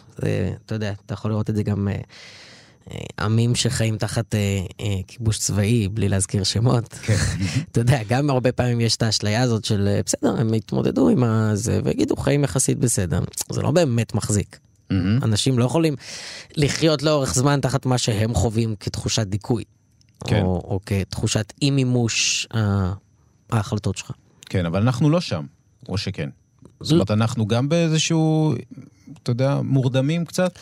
[0.66, 1.88] אתה יודע, אתה יכול לראות את זה גם
[3.20, 4.40] עמים שחיים תחת אה,
[4.80, 6.98] אה, כיבוש צבאי, בלי להזכיר שמות.
[7.70, 11.24] אתה יודע, גם הרבה פעמים יש את האשליה הזאת של אה, בסדר, הם יתמודדו עם
[11.24, 13.20] הזה ויגידו חיים יחסית בסדר.
[13.50, 14.58] זה לא באמת מחזיק.
[15.22, 15.94] אנשים לא יכולים
[16.56, 19.64] לחיות לאורך זמן תחת מה שהם חווים כתחושת דיכוי.
[20.26, 20.42] כן.
[20.42, 22.92] או, או כתחושת אי מימוש אה,
[23.50, 24.10] ההחלטות שלך.
[24.46, 25.44] כן, אבל אנחנו לא שם,
[25.88, 26.28] או שכן.
[26.80, 28.54] זאת אומרת, אנחנו גם באיזשהו,
[29.22, 30.58] אתה יודע, מורדמים קצת?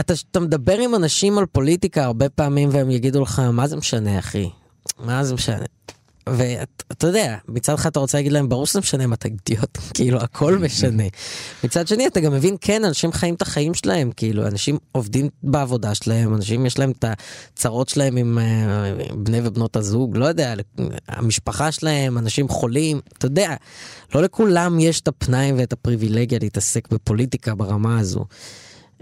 [0.00, 4.18] אתה, אתה מדבר עם אנשים על פוליטיקה הרבה פעמים והם יגידו לך, מה זה משנה
[4.18, 4.50] אחי?
[4.98, 5.64] מה זה משנה?
[6.26, 10.20] ואתה יודע, מצד אחד אתה רוצה להגיד להם, ברור שזה משנה אם אתה אידיוט, כאילו
[10.20, 11.02] הכל משנה.
[11.64, 15.94] מצד שני אתה גם מבין, כן, אנשים חיים את החיים שלהם, כאילו, אנשים עובדים בעבודה
[15.94, 20.54] שלהם, אנשים יש להם את הצרות שלהם עם אה, בני ובנות הזוג, לא יודע,
[21.08, 23.54] המשפחה שלהם, אנשים חולים, אתה יודע,
[24.14, 28.24] לא לכולם יש את הפנאי ואת הפריבילגיה להתעסק בפוליטיקה ברמה הזו.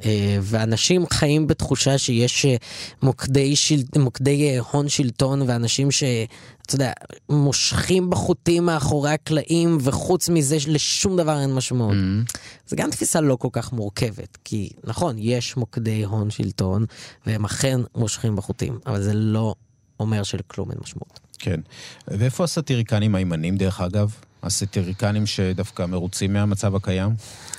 [0.05, 2.57] אה, ואנשים חיים בתחושה שיש אה,
[3.03, 3.81] מוקדי, של...
[3.99, 6.93] מוקדי אה, הון שלטון ואנשים שאתה יודע,
[7.29, 11.95] מושכים בחוטים מאחורי הקלעים וחוץ מזה לשום דבר אין משמעות.
[11.95, 12.39] Mm-hmm.
[12.67, 16.85] זו גם תפיסה לא כל כך מורכבת, כי נכון, יש מוקדי הון שלטון
[17.27, 19.55] והם אכן מושכים בחוטים, אבל זה לא
[20.01, 21.21] אומר שלכלום אין משמעות.
[21.39, 21.61] כן.
[22.09, 24.15] ואיפה הסאטיריקנים הימנים, דרך אגב?
[24.43, 27.11] הסאטיריקנים שדווקא מרוצים מהמצב הקיים?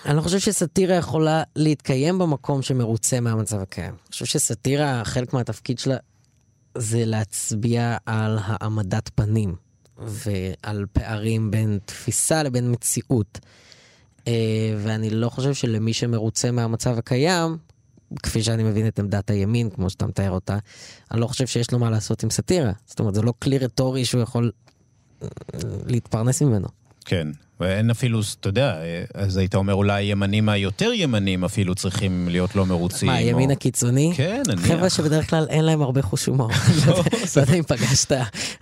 [0.05, 3.93] אני לא חושב שסאטירה יכולה להתקיים במקום שמרוצה מהמצב הקיים.
[3.93, 5.97] אני חושב שסאטירה, חלק מהתפקיד שלה
[6.77, 9.55] זה להצביע על העמדת פנים
[9.97, 13.39] ועל פערים בין תפיסה לבין מציאות.
[14.27, 14.33] אה,
[14.83, 17.57] ואני לא חושב שלמי שמרוצה מהמצב הקיים,
[18.23, 20.57] כפי שאני מבין את עמדת הימין, כמו שאתה מתאר אותה,
[21.11, 22.71] אני לא חושב שיש לו מה לעשות עם סאטירה.
[22.85, 24.51] זאת אומרת, זה לא כלי רטורי שהוא יכול
[25.85, 26.67] להתפרנס ממנו.
[27.05, 27.27] כן.
[27.59, 28.75] ואין אפילו, אתה יודע,
[29.13, 33.07] אז היית אומר אולי הימנים היותר ימנים אפילו צריכים להיות לא מרוצים.
[33.07, 33.53] מה, הימין או...
[33.53, 34.11] הקיצוני?
[34.15, 34.65] כן, נניח.
[34.65, 36.49] חבר'ה שבדרך כלל אין להם הרבה חוש הומור.
[37.35, 38.11] לא יודע אם פגשת,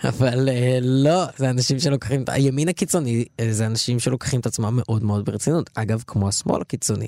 [0.04, 5.04] אבל אה, לא, זה אנשים שלוקחים, הימין הקיצוני אה, זה אנשים שלוקחים את עצמם מאוד
[5.04, 5.70] מאוד ברצינות.
[5.74, 7.08] אגב, כמו השמאל הקיצוני.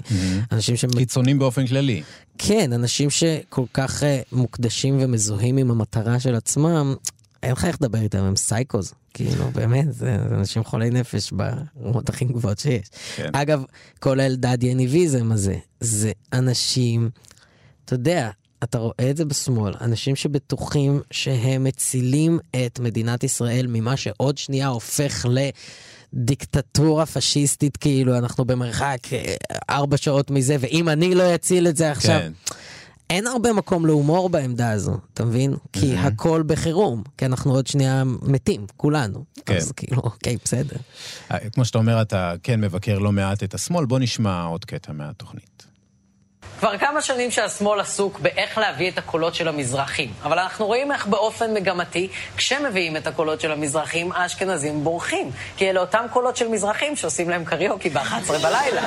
[0.52, 0.86] אנשים ש...
[0.86, 2.02] קיצונים באופן כללי.
[2.38, 6.96] כן, אנשים שכל כך אה, מוקדשים ומזוהים עם המטרה של עצמם,
[7.44, 8.94] אין לך איך לדבר איתם, הם סייקוז.
[9.14, 12.88] כאילו, באמת, זה, זה אנשים חולי נפש ברמות הכי גבוהות שיש.
[13.16, 13.30] כן.
[13.34, 13.64] אגב,
[14.00, 17.10] כל האלדד יניביזם הזה, זה אנשים,
[17.86, 18.30] אתה יודע,
[18.64, 24.68] אתה רואה את זה בשמאל, אנשים שבטוחים שהם מצילים את מדינת ישראל ממה שעוד שנייה
[24.68, 25.26] הופך
[26.14, 29.36] לדיקטטורה פשיסטית, כאילו, אנחנו במרחק אה,
[29.70, 32.20] ארבע שעות מזה, ואם אני לא אציל את זה עכשיו...
[32.20, 32.32] כן.
[33.10, 35.54] אין הרבה מקום להומור בעמדה הזו, אתה מבין?
[35.74, 39.24] כי הכל בחירום, כי אנחנו עוד שנייה מתים, כולנו.
[39.46, 39.56] כן.
[39.56, 40.76] אז כאילו, אוקיי, בסדר.
[41.32, 44.94] אה, כמו שאתה אומר, אתה כן מבקר לא מעט את השמאל, בוא נשמע עוד קטע
[44.94, 45.69] מהתוכנית.
[46.60, 50.10] כבר כמה שנים שהשמאל עסוק באיך להביא את הקולות של המזרחים.
[50.24, 52.08] אבל אנחנו רואים איך באופן מגמתי,
[52.38, 55.32] כשמביאים את הקולות של המזרחים, האשכנזים בורחים.
[55.58, 58.84] כי אלה אותם קולות של מזרחים שעושים להם קריוקי ב-11 בלילה.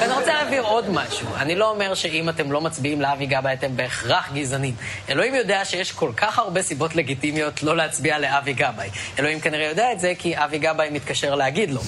[0.00, 1.26] ואני רוצה להבהיר עוד משהו.
[1.36, 4.74] אני לא אומר שאם אתם לא מצביעים לאבי גבאי אתם בהכרח גזענים.
[5.08, 8.88] אלוהים יודע שיש כל כך הרבה סיבות לגיטימיות לא להצביע לאבי גבאי.
[9.18, 11.80] אלוהים כנראה יודע את זה כי אבי גבאי מתקשר להגיד לו.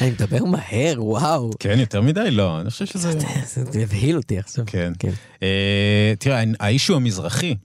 [0.00, 1.50] אני מדבר מהר, וואו.
[1.58, 2.30] כן, יותר מדי?
[2.30, 3.12] לא, אני חושב שזה...
[3.94, 4.64] הבהיל אותי עכשיו.
[4.66, 4.92] כן.
[4.98, 5.10] כן.
[5.42, 7.56] אה, תראה, האישו המזרחי,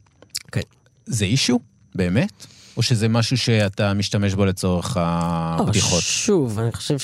[0.52, 0.62] כן.
[1.06, 1.60] זה אישו?
[1.96, 2.46] באמת?
[2.78, 6.02] או שזה משהו שאתה משתמש בו לצורך לא, הבדיחות?
[6.04, 6.98] שוב, אני חושב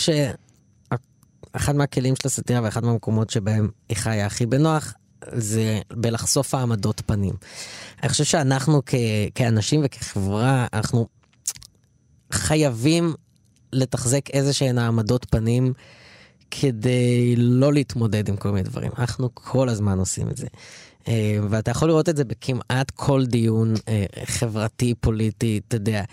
[1.54, 4.94] שאחד מהכלים של הסאטירה ואחד מהמקומות שבהם היא חיה הכי בנוח,
[5.32, 7.34] זה בלחשוף העמדות פנים.
[8.04, 8.94] אני חושב שאנחנו כ-
[9.36, 11.08] כאנשים וכחברה, אנחנו
[12.32, 13.14] חייבים
[13.74, 15.74] לתחזק איזה שהן העמדות פנים
[16.51, 18.91] כדי לא להתמודד עם כל מיני דברים.
[18.97, 20.47] אנחנו כל הזמן עושים את זה.
[21.08, 26.03] אה, ואתה יכול לראות את זה בכמעט כל דיון אה, חברתי, פוליטי, אתה יודע.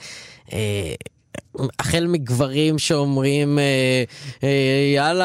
[1.78, 4.04] החל מגברים שאומרים, אה,
[4.44, 4.48] אה,
[4.96, 5.24] יאללה,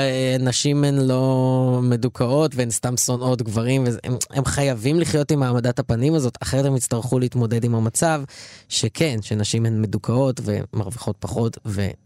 [0.00, 5.78] אה, נשים הן לא מדוכאות והן סתם שונאות גברים, וזה- הם, חייבים לחיות עם העמדת
[5.78, 8.22] הפנים הזאת, אחרת הם יצטרכו להתמודד עם המצב
[8.68, 11.58] שכן, שנשים הן מדוכאות ומרוויחות פחות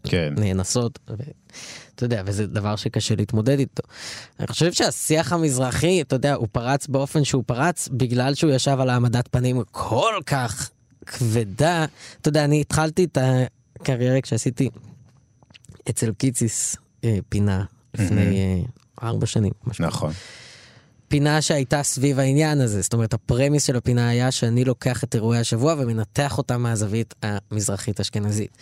[0.03, 0.33] כן.
[0.37, 0.99] ונאנסות.
[1.09, 1.23] ו...
[1.95, 3.83] אתה יודע, וזה דבר שקשה להתמודד איתו.
[4.39, 8.89] אני חושב שהשיח המזרחי, אתה יודע, הוא פרץ באופן שהוא פרץ בגלל שהוא ישב על
[8.89, 10.69] העמדת פנים כל כך
[11.05, 11.85] כבדה.
[12.21, 13.17] אתה יודע, אני התחלתי את
[13.79, 14.69] הקריירה כשעשיתי
[15.89, 17.63] אצל קיציס אה, פינה
[17.93, 19.51] לפני אה, ארבע שנים.
[19.67, 19.85] משהו.
[19.85, 20.11] נכון.
[21.07, 25.39] פינה שהייתה סביב העניין הזה, זאת אומרת הפרמיס של הפינה היה שאני לוקח את אירועי
[25.39, 28.57] השבוע ומנתח אותם מהזווית המזרחית-אשכנזית.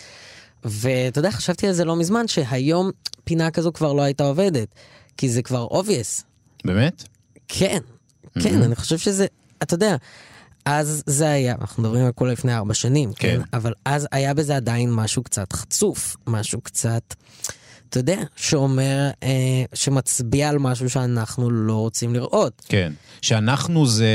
[0.63, 2.91] ואתה יודע, חשבתי על זה לא מזמן, שהיום
[3.23, 4.67] פינה כזו כבר לא הייתה עובדת,
[5.17, 6.23] כי זה כבר obvious.
[6.65, 7.03] באמת?
[7.47, 7.79] כן,
[8.43, 9.25] כן, אני חושב שזה,
[9.63, 9.95] אתה יודע,
[10.65, 13.37] אז זה היה, אנחנו מדברים על כל לפני ארבע שנים, כן.
[13.37, 13.41] כן.
[13.53, 17.13] אבל אז היה בזה עדיין משהו קצת חצוף, משהו קצת,
[17.89, 22.61] אתה יודע, שאומר, אה, שמצביע על משהו שאנחנו לא רוצים לראות.
[22.65, 22.93] כן.
[23.21, 24.09] שאנחנו זה...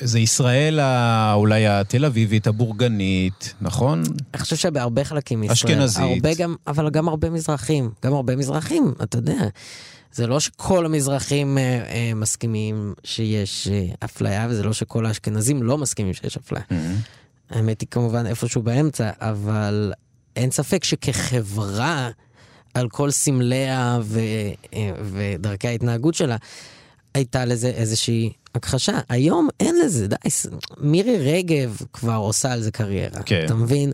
[0.00, 0.80] זה ישראל
[1.34, 4.02] אולי התל אביבית, הבורגנית, נכון?
[4.34, 6.24] אני חושב שבהרבה חלקים מישראל, אשכנזית.
[6.38, 9.48] גם, אבל גם הרבה מזרחים, גם הרבה מזרחים, אתה יודע.
[10.12, 15.78] זה לא שכל המזרחים אה, אה, מסכימים שיש אה, אפליה, וזה לא שכל האשכנזים לא
[15.78, 16.62] מסכימים שיש אפליה.
[17.50, 19.92] האמת היא כמובן איפשהו באמצע, אבל
[20.36, 22.10] אין ספק שכחברה,
[22.74, 24.20] על כל סמליה ו,
[24.74, 26.36] אה, ודרכי ההתנהגות שלה,
[27.14, 28.98] הייתה לזה איזושהי הכחשה.
[29.08, 30.16] היום אין לזה, די,
[30.80, 33.22] מירי רגב כבר עושה על זה קריירה.
[33.22, 33.42] כן.
[33.44, 33.92] אתה מבין?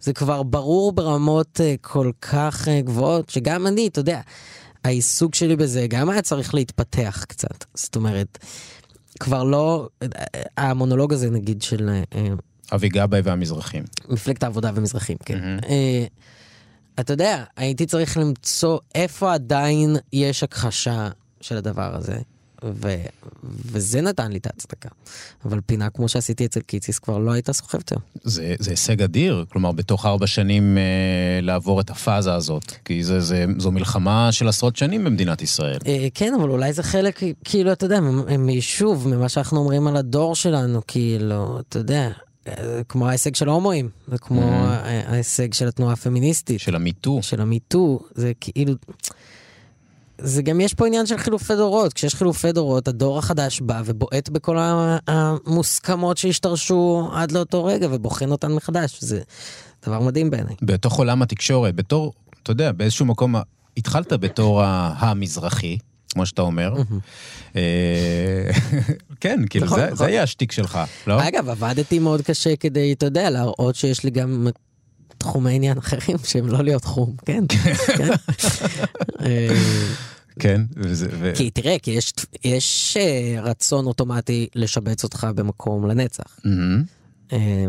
[0.00, 4.20] זה כבר ברור ברמות אה, כל כך אה, גבוהות, שגם אני, אתה יודע,
[4.84, 7.64] העיסוק שלי בזה גם היה צריך להתפתח קצת.
[7.74, 8.38] זאת אומרת,
[9.20, 10.08] כבר לא, אה,
[10.56, 11.90] המונולוג הזה נגיד של
[12.74, 13.84] אבי גבאי והמזרחים.
[14.08, 15.58] מפלגת העבודה ומזרחים, כן.
[15.68, 16.04] אה,
[17.00, 21.08] אתה יודע, הייתי צריך למצוא איפה עדיין יש הכחשה
[21.40, 22.18] של הדבר הזה,
[22.64, 22.94] ו,
[23.44, 24.88] וזה נתן לי את ההצדקה.
[25.44, 28.02] אבל פינה כמו שעשיתי אצל קיציס כבר לא הייתה סוחבת היום.
[28.22, 30.82] זה, זה הישג אדיר, כלומר, בתוך ארבע שנים אה,
[31.42, 33.92] לעבור את הפאזה הזאת, כי זה, זה, זו מלחמה
[34.32, 35.78] של עשרות שנים במדינת ישראל.
[35.86, 39.96] אה, כן, אבל אולי זה חלק, כאילו, אתה יודע, מ- משוב, ממה שאנחנו אומרים על
[39.96, 42.10] הדור שלנו, כאילו, אתה יודע,
[42.48, 42.54] אה,
[42.88, 44.44] כמו ההישג של ההומואים, וכמו Mhm.
[44.54, 46.60] ה- ההישג של התנועה הפמיניסטית.
[46.60, 47.18] של המיטו.
[47.22, 48.74] של המיטו, זה כאילו...
[50.24, 51.92] זה גם יש פה עניין של חילופי דורות.
[51.92, 54.56] כשיש חילופי דורות, הדור החדש בא ובועט בכל
[55.06, 58.98] המוסכמות שהשתרשו עד לאותו רגע ובוחן אותן מחדש.
[59.00, 59.20] זה
[59.86, 60.54] דבר מדהים בעיניי.
[60.62, 63.34] בתוך עולם התקשורת, בתור, אתה יודע, באיזשהו מקום,
[63.76, 64.62] התחלת בתור
[64.96, 65.78] המזרחי,
[66.12, 66.74] כמו שאתה אומר.
[67.56, 68.50] אה,
[69.20, 69.96] כן, כאילו, נכון, זה- נכון.
[69.96, 71.28] זה יהיה השטיק שלך, לא?
[71.28, 74.48] אגב, עבדתי מאוד קשה כדי, אתה יודע, להראות שיש לי גם
[75.18, 77.44] תחומי עניין אחרים שהם לא להיות תחום, כן.
[80.38, 80.60] כן.
[80.60, 81.06] אה, וזה...
[81.20, 82.12] ו- כי תראה, כי יש,
[82.44, 86.40] יש אה, רצון אוטומטי לשבץ אותך במקום לנצח.
[87.32, 87.64] אה,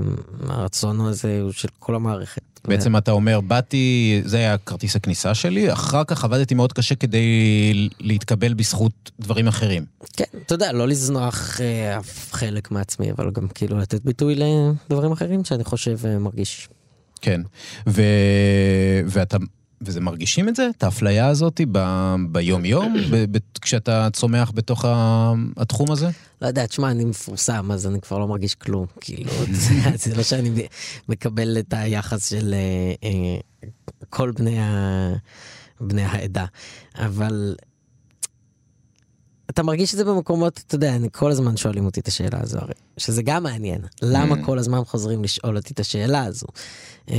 [0.48, 2.42] הרצון הזה הוא של כל המערכת.
[2.68, 7.90] בעצם אתה אומר, באתי, זה היה כרטיס הכניסה שלי, אחר כך עבדתי מאוד קשה כדי
[8.00, 9.86] להתקבל בזכות דברים אחרים.
[10.14, 15.12] כן, אתה יודע, לא לזנוח אה, אף חלק מעצמי, אבל גם כאילו לתת ביטוי לדברים
[15.12, 16.70] אחרים שאני חושב ומרגיש.
[17.22, 17.42] כן.
[17.88, 18.02] ו...
[19.06, 19.38] ואתה
[19.86, 20.70] וזה מרגישים את זה?
[20.78, 26.10] את האפליה הזאת ב- ביום-יום, ב- ב- כשאתה צומח בתוך ה- התחום הזה?
[26.42, 28.86] לא יודע, תשמע, אני מפורסם, אז אני כבר לא מרגיש כלום.
[29.02, 30.68] כאילו, זה, זה לא שאני
[31.10, 33.70] מקבל את היחס של אה, אה,
[34.10, 35.14] כל בני, ה,
[35.82, 36.46] בני העדה.
[36.96, 37.56] אבל
[39.50, 42.58] אתה מרגיש את זה במקומות, אתה יודע, אני כל הזמן שואלים אותי את השאלה הזו,
[42.60, 43.82] הרי, שזה גם מעניין.
[44.02, 44.46] למה Mm.
[44.46, 46.46] כל הזמן חוזרים לשאול אותי את השאלה הזו?
[47.10, 47.16] אה,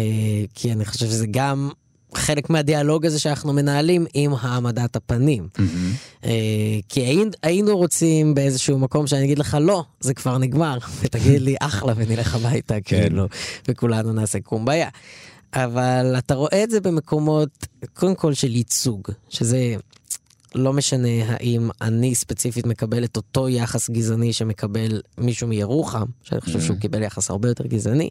[0.55, 1.71] כי אני חושב שזה גם
[2.17, 5.49] חלק מהדיאלוג הזה שאנחנו מנהלים עם העמדת הפנים.
[6.25, 6.31] אה,
[6.89, 11.55] כי היינו, היינו רוצים באיזשהו מקום שאני אגיד לך לא, זה כבר נגמר, ותגיד לי
[11.61, 13.27] אחלה ונלך הביתה, כאילו,
[13.69, 14.89] וכולנו נעשה קומביה.
[15.55, 19.77] אבל אתה רואה את זה במקומות, קודם כל של ייצוג, שזה
[20.55, 26.61] לא משנה האם אני ספציפית מקבל את אותו יחס גזעני שמקבל מישהו מירוחם, שאני חושב
[26.61, 28.09] שהוא קיבל יחס הרבה יותר גזעני,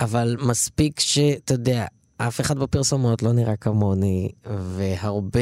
[0.00, 1.86] אבל מספיק שאתה יודע,
[2.28, 5.40] אף אחד בפרסומות לא נראה כמוני, והרבה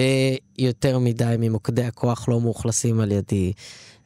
[0.58, 3.52] יותר מדי ממוקדי הכוח לא מאוכלסים על ידי,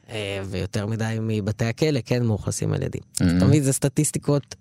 [0.09, 2.99] אה, ויותר מדי מבתי הכלא כן מאוכלסים על ידי.
[3.15, 4.55] אתה מבין, זה סטטיסטיקות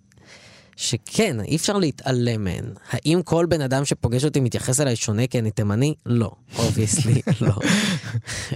[0.77, 2.65] שכן, אי אפשר להתעלם מהן.
[2.91, 5.95] האם כל בן אדם שפוגש אותי מתייחס אליי שונה כי אני תימני?
[6.07, 6.31] לא.
[6.59, 7.53] Obviously, לא.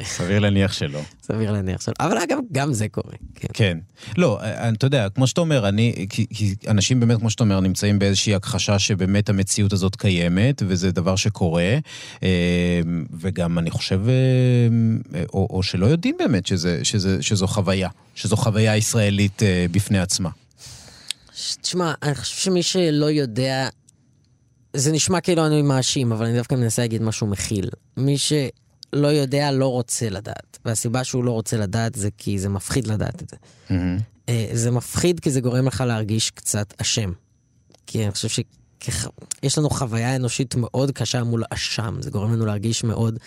[0.05, 1.01] סביר להניח שלא.
[1.23, 1.95] סביר להניח שלא.
[2.01, 3.15] אבל אגב, גם זה קורה.
[3.35, 3.49] כן.
[3.53, 3.79] כן.
[4.17, 7.61] לא, אה, אתה יודע, כמו שאתה אומר, אני, כי, כי אנשים באמת, כמו שאתה אומר,
[7.61, 11.79] נמצאים באיזושהי הכחשה שבאמת המציאות הזאת קיימת, וזה דבר שקורה,
[12.23, 12.81] אה,
[13.21, 18.77] וגם אני חושב, אה, או, או שלא יודעים באמת שזה, שזה, שזו חוויה, שזו חוויה
[18.77, 20.31] ישראלית אה, בפני עצמה.
[21.57, 23.69] תשמע, אני חושב שמי שלא יודע,
[24.77, 27.71] זה נשמע כאילו אני מאשים, אבל אני דווקא מנסה להגיד משהו מכיל.
[27.97, 32.87] מי שלא יודע לא רוצה לדעת, והסיבה שהוא לא רוצה לדעת זה כי זה מפחיד
[32.87, 33.37] לדעת את זה.
[34.29, 37.13] אה, זה מפחיד כי זה גורם לך להרגיש קצת אשם.
[37.87, 38.43] כי אני חושב
[38.83, 43.19] שיש לנו חוויה אנושית מאוד קשה מול אשם, זה גורם לנו להרגיש מאוד,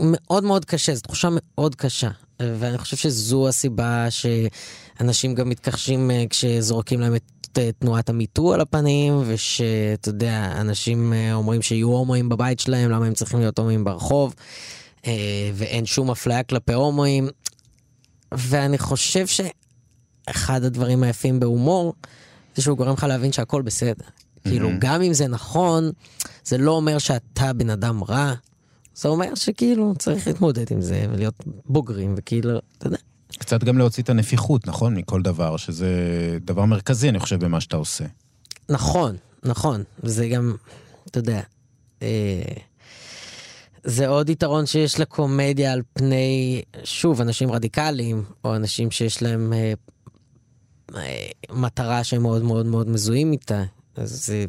[0.00, 2.10] מאוד מאוד קשה, זו תחושה מאוד קשה.
[2.40, 8.60] ואני חושב שזו הסיבה שאנשים גם מתכחשים אה, כשזורקים להם את אה, תנועת המיטו על
[8.60, 13.84] הפנים, ושאתה יודע, אנשים אה, אומרים שיהיו הומואים בבית שלהם, למה הם צריכים להיות הומואים
[13.84, 14.34] ברחוב,
[15.54, 17.28] ואין שום אפליה כלפי הומואים.
[18.34, 21.94] ואני חושב שאחד הדברים היפים בהומור,
[22.56, 24.04] זה שהוא גורם לך להבין שהכל בסדר.
[24.44, 25.90] כאילו, גם אם זה נכון,
[26.44, 28.34] זה לא אומר שאתה בן אדם רע.
[28.94, 31.34] זה אומר שכאילו צריך להתמודד עם זה ולהיות
[31.66, 32.98] בוגרים וכאילו, אתה יודע.
[33.38, 34.94] קצת גם להוציא את הנפיחות, נכון?
[34.94, 35.88] מכל דבר, שזה
[36.40, 38.04] דבר מרכזי, אני חושב, במה שאתה עושה.
[38.68, 39.82] נכון, נכון.
[40.02, 40.54] זה גם,
[41.06, 41.40] אתה יודע,
[42.02, 42.42] אה,
[43.84, 49.72] זה עוד יתרון שיש לקומדיה על פני, שוב, אנשים רדיקליים, או אנשים שיש להם אה,
[50.96, 53.64] אה, מטרה שהם מאוד מאוד מאוד מזוהים איתה.
[53.96, 54.44] אז זה,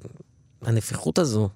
[0.62, 1.50] הנפיחות הזו,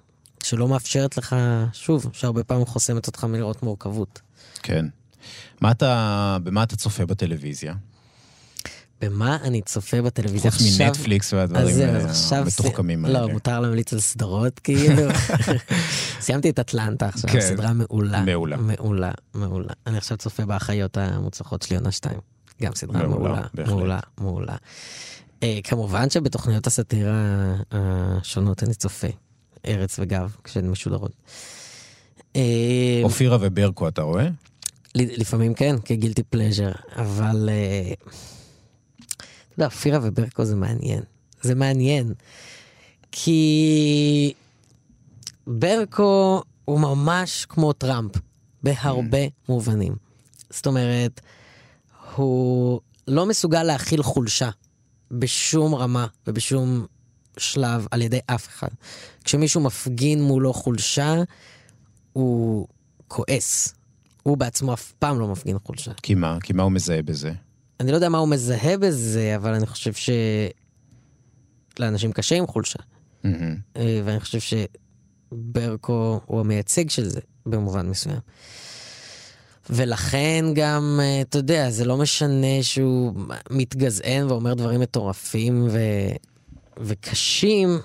[0.46, 1.36] שלא מאפשרת לך,
[1.72, 4.20] שוב, שהרבה פעמים חוסמת אותך מלראות מורכבות.
[4.62, 4.86] כן.
[5.60, 7.74] מה אתה, במה אתה צופה בטלוויזיה?
[9.00, 10.86] במה אני צופה בטלוויזיה חוץ עכשיו?
[10.86, 13.20] מנטפליקס אז והדברים אה, המתוחכמים סי- האלה.
[13.26, 15.02] לא, מותר להמליץ על סדרות, כאילו.
[16.20, 17.40] סיימתי את אטלנטה עכשיו, כן.
[17.40, 18.22] סדרה מעולה.
[18.22, 18.56] מעולה.
[18.56, 19.72] מעולה, מעולה.
[19.86, 22.18] אני עכשיו צופה באחיות המוצלחות שלי, עונה 2.
[22.62, 23.68] גם סדרה מעולה, מעולה, בהחלט.
[23.74, 24.56] מעולה, מעולה.
[25.42, 27.12] אה, כמובן שבתוכניות הסאטירה
[27.70, 29.08] השונות אני צופה.
[29.66, 31.12] ארץ וגב, כשהן משודרות.
[33.02, 34.28] אופירה וברקו, אתה רואה?
[34.94, 37.48] לפעמים כן, כגילטי פלז'ר, אבל...
[37.52, 39.24] אה, אתה
[39.58, 41.00] יודע, אופירה וברקו זה מעניין.
[41.42, 42.12] זה מעניין.
[43.12, 44.32] כי
[45.46, 48.12] ברקו הוא ממש כמו טראמפ,
[48.62, 49.96] בהרבה מובנים.
[50.50, 51.20] זאת אומרת,
[52.14, 54.50] הוא לא מסוגל להכיל חולשה
[55.10, 56.86] בשום רמה ובשום
[57.38, 58.68] שלב על ידי אף אחד.
[59.24, 61.14] כשמישהו מפגין מולו חולשה,
[62.12, 62.66] הוא
[63.08, 63.74] כועס.
[64.22, 65.92] הוא בעצמו אף פעם לא מפגין חולשה.
[66.02, 66.38] כי מה?
[66.42, 67.32] כי מה הוא מזהה בזה?
[67.80, 69.92] אני לא יודע מה הוא מזהה בזה, אבל אני חושב
[71.76, 72.78] שלאנשים קשה עם חולשה.
[73.76, 74.38] אה, ואני חושב
[75.32, 78.20] שברקו הוא המייצג של זה, במובן מסוים.
[79.70, 83.14] ולכן גם, אה, אתה יודע, זה לא משנה שהוא
[83.50, 85.78] מתגזען ואומר דברים מטורפים ו...
[86.78, 87.78] וקשים,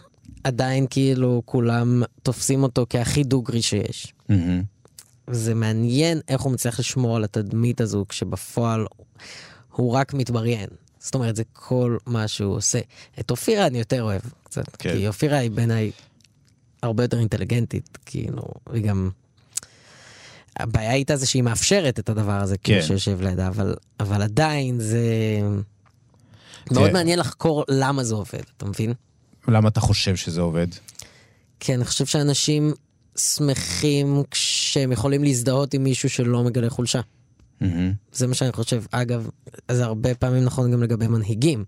[0.43, 4.13] עדיין כאילו כולם תופסים אותו כהכי דוגרי שיש.
[5.27, 8.85] זה מעניין איך הוא מצליח לשמור על התדמית הזו, כשבפועל
[9.71, 10.69] הוא רק מתבריין.
[10.99, 12.79] זאת אומרת, זה כל מה שהוא עושה.
[13.19, 14.93] את אופירה אני יותר אוהב קצת, כן.
[14.93, 15.91] כי אופירה היא בעיניי
[16.83, 18.43] הרבה יותר אינטליגנטית, כאילו,
[18.73, 19.09] היא גם...
[20.57, 22.87] הבעיה איתה זה שהיא מאפשרת את הדבר הזה, כאילו כן.
[22.87, 25.07] שיושב לידה, אבל, אבל עדיין זה...
[26.71, 26.93] מאוד תראה.
[26.93, 28.93] מעניין לחקור למה זה עובד, אתה מבין?
[29.47, 30.67] למה אתה חושב שזה עובד?
[31.59, 32.73] כי אני חושב שאנשים
[33.17, 37.01] שמחים כשהם יכולים להזדהות עם מישהו שלא מגלה חולשה.
[37.61, 37.93] מהמם.
[38.11, 38.83] זה מה שאני חושב.
[38.91, 39.29] אגב,
[39.71, 41.65] זה הרבה פעמים נכון גם לגבי מנהיגים.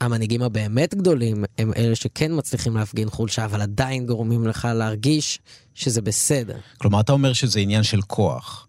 [0.00, 5.38] המנהיגים הבאמת גדולים הם אלה שכן מצליחים להפגין חולשה, אבל עדיין גורמים לך להרגיש
[5.74, 6.56] שזה בסדר.
[6.78, 8.65] כלומר, אתה אומר שזה עניין של כוח.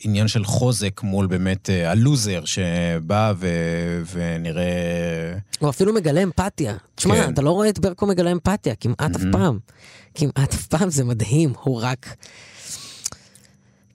[0.00, 3.48] עניין של חוזק מול באמת אה, הלוזר שבא ו...
[4.12, 5.38] ונראה...
[5.58, 6.76] הוא אפילו מגלה אמפתיה.
[6.94, 7.32] תשמע, כן.
[7.32, 9.58] אתה לא רואה את ברקו מגלה אמפתיה, כמעט אף פעם.
[10.14, 12.16] כמעט אף פעם זה מדהים, הוא רק...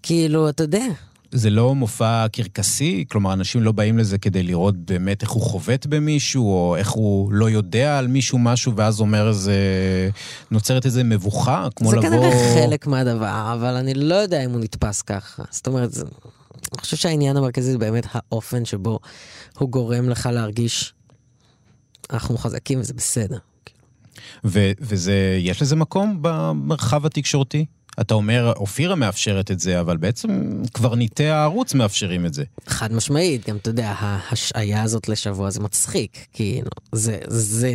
[0.03, 0.85] כאילו, אתה יודע,
[1.35, 3.05] זה לא מופע קרקסי?
[3.11, 7.33] כלומר, אנשים לא באים לזה כדי לראות באמת איך הוא חובט במישהו, או איך הוא
[7.33, 9.55] לא יודע על מישהו משהו, ואז אומר איזה...
[10.51, 12.09] נוצרת איזה מבוכה, כמו זה לבוא...
[12.09, 15.43] כנראה חלק מהדבר, אבל אני לא יודע אם הוא נתפס ככה.
[15.49, 16.05] זאת אומרת, זה...
[16.73, 18.99] אני חושב שהעניין המרכזי זה באמת האופן שבו
[19.57, 20.93] הוא גורם לך להרגיש,
[22.13, 23.37] אנחנו חזקים וזה בסדר.
[24.45, 27.65] ו- וזה, יש לזה מקום במרחב התקשורתי?
[28.01, 32.43] אתה אומר, אופירה מאפשרת את זה, אבל בעצם קברניטי הערוץ מאפשרים את זה.
[32.67, 37.73] חד משמעית, גם אתה יודע, ההשעיה הזאת לשבוע זה מצחיק, כאילו, זה, זה,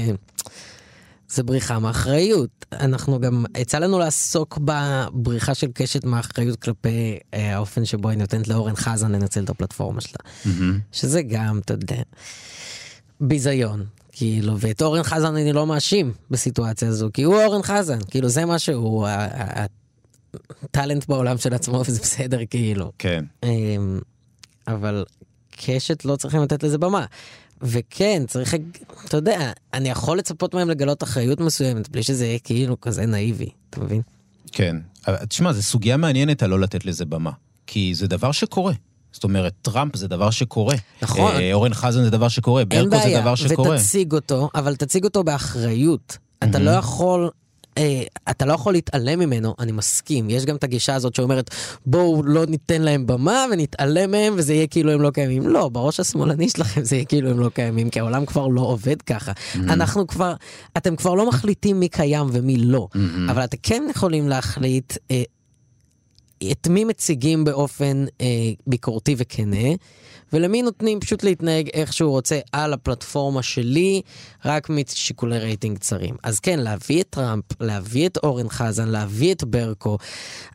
[1.29, 2.67] זה בריחה מאחריות.
[2.73, 8.49] אנחנו גם, יצא לנו לעסוק בבריחה של קשת מאחריות כלפי אה, האופן שבו היא נותנת
[8.49, 10.21] לאורן חזן לנצל את הפלטפורמה שלה.
[10.93, 12.03] שזה גם, אתה יודע,
[13.21, 13.85] ביזיון.
[14.13, 18.45] כאילו, ואת אורן חזן אני לא מאשים בסיטואציה הזו, כי הוא אורן חזן, כאילו זה
[18.45, 19.07] מה שהוא,
[20.63, 22.93] הטאלנט בעולם של עצמו, וזה בסדר, כאילו.
[22.99, 23.25] כן.
[23.43, 24.01] אמ,
[24.69, 25.05] אבל
[25.51, 27.05] קשת לא צריכים לתת לזה במה.
[27.63, 28.55] וכן, צריך,
[29.05, 33.51] אתה יודע, אני יכול לצפות מהם לגלות אחריות מסוימת, בלי שזה יהיה כאילו כזה נאיבי,
[33.71, 34.03] אתה מבין?
[34.53, 34.77] כן.
[35.29, 37.31] תשמע, זו סוגיה מעניינת הלא לתת לזה במה.
[37.67, 38.73] כי זה דבר שקורה.
[39.13, 40.75] זאת אומרת, טראמפ זה דבר שקורה.
[41.03, 41.33] נכון.
[41.35, 43.77] אה, אורן חזן זה דבר שקורה, אין ברקו זה בעיה, דבר שקורה.
[43.77, 46.19] ותציג אותו, אבל תציג אותו באחריות.
[46.45, 47.31] אתה לא יכול...
[47.81, 50.31] אה, אתה לא יכול להתעלם ממנו, אני מסכים.
[50.31, 51.51] יש גם את הגישה הזאת שאומרת,
[51.87, 55.49] בואו לא ניתן להם במה ונתעלם מהם וזה יהיה כאילו הם לא קיימים.
[55.49, 59.03] לא, בראש השמאלני שלכם זה יהיה כאילו הם לא קיימים, כי העולם כבר לא עובד
[59.03, 59.33] ככה.
[59.55, 60.35] אנחנו כבר,
[60.77, 62.89] אתם כבר לא מחליטים מי קיים ומי לא,
[63.31, 65.23] אבל אתם כן יכולים להחליט אה,
[66.53, 68.27] את מי מציגים באופן אה,
[68.67, 69.69] ביקורתי וכנה,
[70.33, 74.03] ולמי נותנים פשוט להתנהג איך שהוא רוצה על הפלטפורמה שלי,
[74.45, 76.17] רק משיקולי רייטינג צרים.
[76.23, 79.99] אז כן, להביא את טראמפ, להביא את אורן חזן, להביא את ברקו,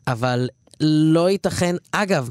[0.06, 0.48] אבל
[0.80, 2.30] לא ייתכן, אגב,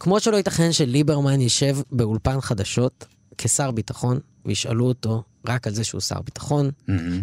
[0.00, 3.04] כמו שלא ייתכן שליברמן יישב באולפן חדשות
[3.38, 6.70] כשר ביטחון, וישאלו אותו רק על זה שהוא שר ביטחון,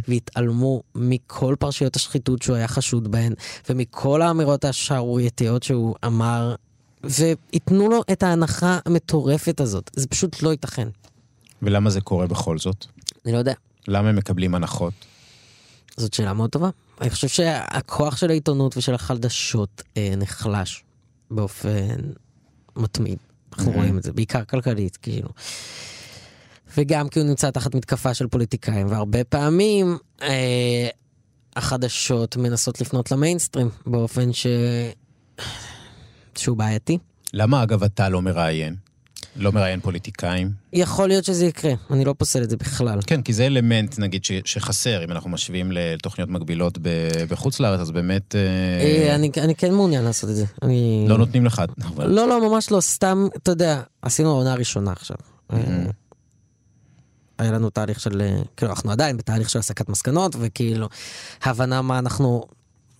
[0.07, 3.33] והתעלמו מכל פרשיות השחיתות שהוא היה חשוד בהן,
[3.69, 6.55] ומכל האמירות השערורייתיות שהוא אמר,
[7.03, 9.91] וייתנו לו את ההנחה המטורפת הזאת.
[9.93, 10.87] זה פשוט לא ייתכן.
[11.61, 12.85] ולמה זה קורה בכל זאת?
[13.25, 13.53] אני לא יודע.
[13.87, 14.93] למה הם מקבלים הנחות?
[15.97, 16.69] זאת שאלה מאוד טובה.
[17.01, 20.83] אני חושב שהכוח של העיתונות ושל החדשות אה, נחלש
[21.31, 21.95] באופן
[22.75, 23.17] מתמיד.
[23.53, 23.75] אנחנו Mhm.
[23.75, 25.29] רואים את זה, בעיקר כלכלית, כאילו.
[26.77, 30.87] וגם כי הוא נמצא תחת מתקפה של פוליטיקאים, והרבה פעמים אה,
[31.55, 34.47] החדשות מנסות לפנות למיינסטרים באופן ש...
[36.37, 36.97] שהוא בעייתי.
[37.33, 38.75] למה אגב אתה לא מראיין?
[39.35, 40.51] לא מראיין פוליטיקאים?
[40.73, 42.99] יכול להיות שזה יקרה, אני לא פוסל את זה בכלל.
[43.07, 46.87] כן, כי זה אלמנט, נגיד, ש- שחסר, אם אנחנו משווים לתוכניות מקבילות ב-
[47.29, 48.41] בחוץ לארץ, אז באמת אה,
[49.09, 50.45] אה, אני, אני כן מעוניין לעשות את זה.
[50.61, 51.05] אני...
[51.07, 51.61] לא נותנים לך.
[51.85, 55.17] אבל- לא, לא, ממש לא, סתם, אתה יודע, עשינו העונה הראשונה עכשיו.
[55.51, 55.53] Mhm.
[55.53, 55.85] אה,
[57.37, 60.89] היה לנו תהליך של, אה, כאילו, אנחנו עדיין בתהליך של הסקת מסקנות, וכאילו,
[61.43, 62.43] הבנה מה אנחנו,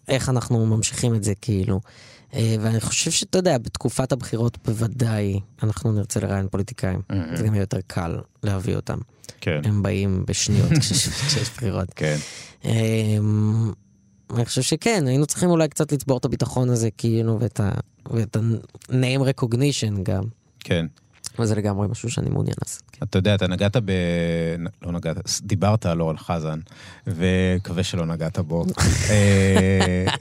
[0.08, 1.80] איך אנחנו ממשיכים את זה, כאילו.
[2.34, 7.02] אה, ואני חושב שאתה יודע, בתקופת הבחירות בוודאי אנחנו נרצה לראיין פוליטיקאים.
[7.12, 7.16] Mhm.
[7.36, 8.98] זה גם יהיה יותר קל להביא אותם.
[9.42, 10.72] כן, הם באים בשניות
[11.28, 11.88] כשיש בחירות.
[11.96, 12.18] כן.
[12.66, 13.72] אמ,
[14.36, 20.04] אני חושב שכן, היינו צריכים אולי קצת לצבור את הביטחון הזה, כאילו, ואת ה-name recognition
[20.04, 20.24] גם.
[20.60, 20.86] כן.
[21.40, 22.84] וזה לגמרי משהו שאני מעוניין לעשות.
[22.92, 23.06] כן.
[23.06, 23.92] אתה יודע, אתה נגעת ב...
[24.82, 26.60] לא נגעת, דיברת על אורן חזן,
[27.08, 28.66] ומקווה שלא נגעת בו.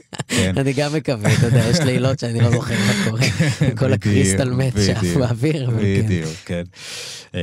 [0.53, 0.59] כן.
[0.59, 3.21] אני גם מקווה, אתה יודע, יש לילות שאני לא זוכר מה קורה.
[3.79, 5.71] כל הקריסטל מת בדיוק, באוויר.
[5.71, 5.77] כן.
[5.77, 6.63] בדיוק, כן.
[7.35, 7.39] אה,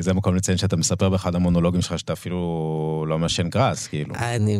[0.00, 4.14] זה המקום לציין שאתה מספר באחד המונולוגים שלך שאתה אפילו לא מעשן גראס, כאילו.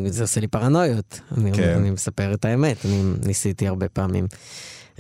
[0.06, 1.20] זה עושה לי פרנויות.
[1.54, 1.74] כן.
[1.76, 4.26] אני מספר את האמת, אני ניסיתי הרבה פעמים.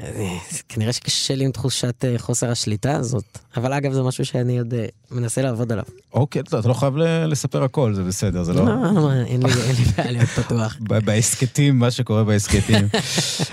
[0.04, 0.38] אה,
[0.68, 4.74] כנראה שקשה לי עם תחושת אה, חוסר השליטה הזאת, אבל אגב זה משהו שאני עוד
[4.74, 5.84] אה, מנסה לעבוד עליו.
[6.14, 6.96] אוקיי, אתה לא חייב
[7.26, 8.64] לספר הכל, זה בסדר, זה לא...
[8.64, 10.76] לא, מה, אין לי בעיה להיות פתוח.
[11.04, 12.88] בהסכתים, מה שקורה בהסכתים.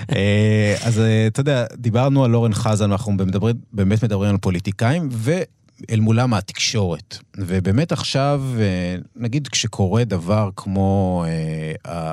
[0.86, 5.08] אז אתה יודע, דיברנו על אורן חזן, מדברים, באמת מדברים על פוליטיקאים,
[5.90, 7.18] אל מולם התקשורת.
[7.36, 11.72] ובאמת עכשיו, אה, נגיד כשקורה דבר כמו אה,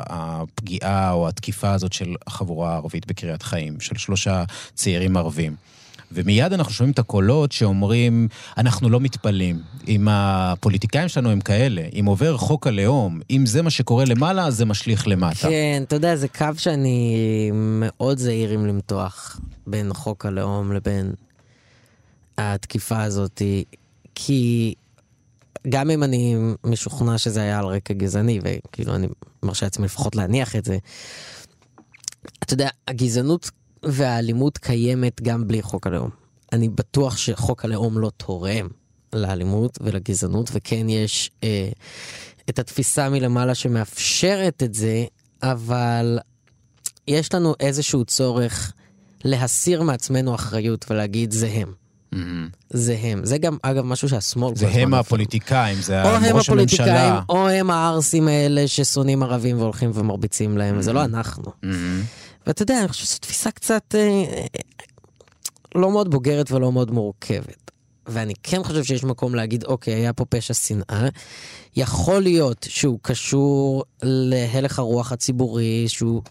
[0.09, 4.43] הפגיעה או התקיפה הזאת של החבורה הערבית בקריית חיים, של שלושה
[4.73, 5.55] צעירים ערבים.
[6.11, 9.59] ומיד אנחנו שומעים את הקולות שאומרים, אנחנו לא מתפלאים.
[9.87, 14.55] אם הפוליטיקאים שלנו הם כאלה, אם עובר חוק הלאום, אם זה מה שקורה למעלה, אז
[14.55, 15.49] זה משליך למטה.
[15.49, 21.13] כן, אתה יודע, זה קו שאני מאוד זהיר עם למתוח בין חוק הלאום לבין
[22.37, 23.41] התקיפה הזאת,
[24.15, 24.73] כי
[25.69, 29.07] גם אם אני משוכנע שזה היה על רקע גזעני, וכאילו אני
[29.43, 30.77] מרשה לעצמי לפחות להניח את זה,
[32.39, 33.51] אתה יודע, הגזענות
[33.83, 36.09] והאלימות קיימת גם בלי חוק הלאום.
[36.53, 38.67] אני בטוח שחוק הלאום לא תורם
[39.13, 41.69] לאלימות ולגזענות, וכן יש אה,
[42.49, 45.05] את התפיסה מלמעלה שמאפשרת את זה,
[45.43, 46.19] אבל
[47.07, 48.73] יש לנו איזשהו צורך
[49.23, 51.73] להסיר מעצמנו אחריות ולהגיד זה הם.
[52.15, 52.55] Mm-hmm.
[52.69, 53.25] זה הם.
[53.25, 54.55] זה גם, אגב, משהו שהשמאל...
[54.55, 57.21] זה הם הפוליטיקאים, זה או הם ראש הפוליטיקאים, הממשלה.
[57.29, 61.43] או הם הערסים האלה ששונאים ערבים והולכים ומרביצים להם, וזה לא אנחנו.
[61.43, 61.67] Mm-hmm.
[62.47, 64.23] ואתה יודע, אני חושב שזו תפיסה קצת אה,
[65.75, 67.71] לא מאוד בוגרת ולא מאוד מורכבת.
[68.07, 71.07] ואני כן חושב שיש מקום להגיד, אוקיי, היה פה פשע שנאה.
[71.75, 76.21] יכול להיות שהוא קשור להלך הרוח הציבורי, שהוא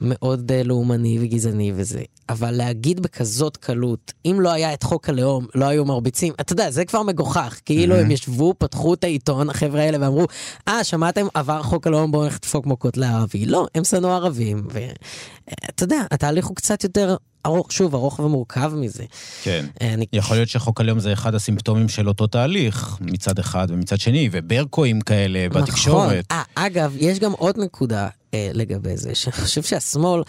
[0.00, 2.02] מאוד אה, לאומני וגזעני וזה.
[2.28, 6.70] אבל להגיד בכזאת קלות, אם לא היה את חוק הלאום, לא היו מרביצים, אתה יודע,
[6.70, 7.60] זה כבר מגוחך.
[7.64, 10.26] כאילו הם ישבו, פתחו את העיתון, החבר'ה האלה, ואמרו,
[10.68, 13.46] אה, שמעתם, עבר חוק הלאום, בואו נלך לדפוק מכות לערבי.
[13.46, 14.66] לא, הם שנאו ערבים.
[14.70, 17.16] ואתה יודע, התהליך הוא קצת יותר
[17.46, 19.04] ארוך, שוב, ארוך ומורכב מזה.
[19.42, 19.66] כן.
[19.80, 20.06] אני...
[20.12, 25.00] יכול להיות שחוק הלאום זה אחד הסימפטומים של אותו תהליך, מצד אחד ומצד שני, וברקואים
[25.00, 26.32] כאלה בתקשורת.
[26.32, 26.42] נכון.
[26.42, 30.22] 아, אגב, יש גם עוד נקודה אה, לגבי זה, שאני חושב שהשמאל,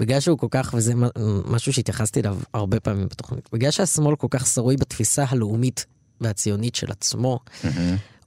[0.00, 0.92] בגלל שהוא כל כך, וזה
[1.46, 5.86] משהו שהתייחסתי אליו הרבה פעמים בתוכנית, בגלל שהשמאל כל כך שרוי בתפיסה הלאומית
[6.20, 7.68] והציונית של עצמו, Mm-hmm.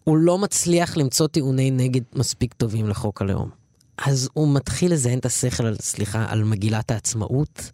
[0.03, 3.60] הוא לא מצליח למצוא טיעוני נגד מספיק טובים לחוק הלאום.
[4.05, 7.71] אז הוא מתחיל לזיין את השכל, על, סליחה, על מגילת העצמאות,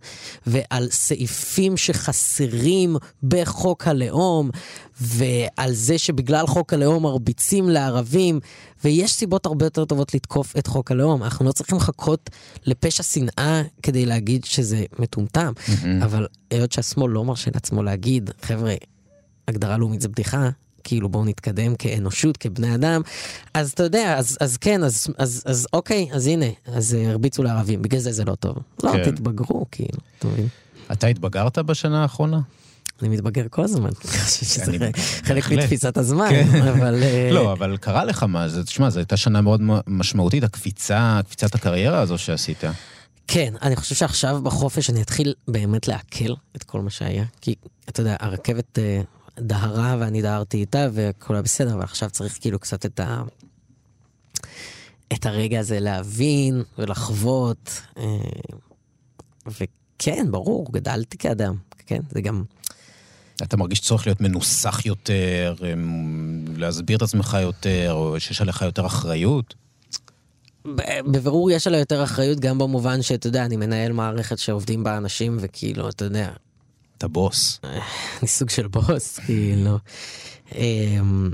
[0.48, 4.50] ועל סעיפים שחסרים בחוק הלאום,
[5.02, 8.40] ועל זה שבגלל חוק הלאום מרביצים לערבים,
[8.84, 11.24] ויש סיבות הרבה יותר טובות לתקוף את חוק הלאום.
[11.24, 12.30] אנחנו לא צריכים לחכות
[12.66, 16.06] לפשע שנאה כדי להגיד שזה מטומטם, Mm-hmm.
[16.06, 18.74] אבל היות שהשמאל לא מרשה לעצמו להגיד, חבר'ה,
[19.48, 20.50] הגדרה לאומית זה בדיחה,
[20.88, 23.02] כאילו בואו נתקדם כאנושות, כבני אדם.
[23.54, 27.44] אז אתה יודע, אז, אז כן, אז, אז, אז אוקיי, אז הנה, אז אה, הרביצו
[27.44, 28.56] לערבים, בגלל זה זה לא טוב.
[28.84, 29.04] לא, כן.
[29.12, 30.48] תתבגרו, כאילו, אתה מבין?
[30.92, 32.40] אתה התבגרת בשנה האחרונה?
[33.02, 33.90] אני מתבגר כל הזמן,
[34.28, 34.72] שזה
[35.24, 35.52] חלק.
[35.52, 36.62] מתפיסת הזמן, כן.
[36.72, 37.04] אבל...
[37.04, 41.56] אה, לא, אבל קרה לך מה, זה- תשמע, זו הייתה שנה מאוד משמעותית, הקפיצה, קפיצת
[41.56, 42.64] הקריירה הזו שעשית.
[43.28, 47.24] כן, אני חושב שעכשיו בחופש אני אתחיל באמת לעכל את כל מה שהיה.
[47.42, 47.56] כי,
[47.90, 49.02] אתה יודע, הרכבת אה,
[49.40, 53.24] דהרה ואני דהרתי איתה והכל היה בסדר, ועכשיו צריך כאילו קצת את ה...
[55.14, 57.82] את הרגע הזה להבין ולחוות.
[57.98, 58.04] אה,
[59.48, 62.00] וכן, ברור, גדלתי כאדם, כן?
[62.12, 62.44] זה גם...
[63.44, 68.86] אתה מרגיש צורך להיות מנוסח יותר, אמ, להסביר את עצמך יותר, או שיש עליך יותר
[68.86, 69.56] אחריות?
[71.12, 75.38] בבירור יש עליה יותר אחריות גם במובן שאתה יודע, אני מנהל מערכת שעובדים בה אנשים
[75.40, 76.32] וכאילו, אתה יודע,
[76.98, 77.60] אתה בוס.
[78.20, 79.78] אני סוג של בוס, כאילו.
[80.56, 81.32] אמ,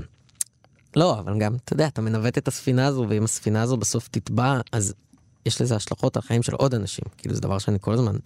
[0.96, 4.60] לא, אבל גם, אתה יודע, אתה מנווט את הספינה הזו, ואם הספינה הזו בסוף תטבע,
[4.72, 4.94] אז
[5.46, 7.04] יש לזה השלכות על חיים של עוד אנשים.
[7.18, 8.16] כאילו, זה דבר שאני כל הזמן...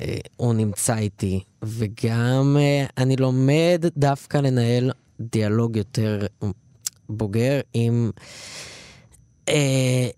[0.00, 4.90] אה, הוא נמצא איתי, וגם אה, אני לומד דווקא לנהל
[5.20, 6.26] דיאלוג יותר
[7.08, 8.10] בוגר עם,
[9.48, 10.08] אה,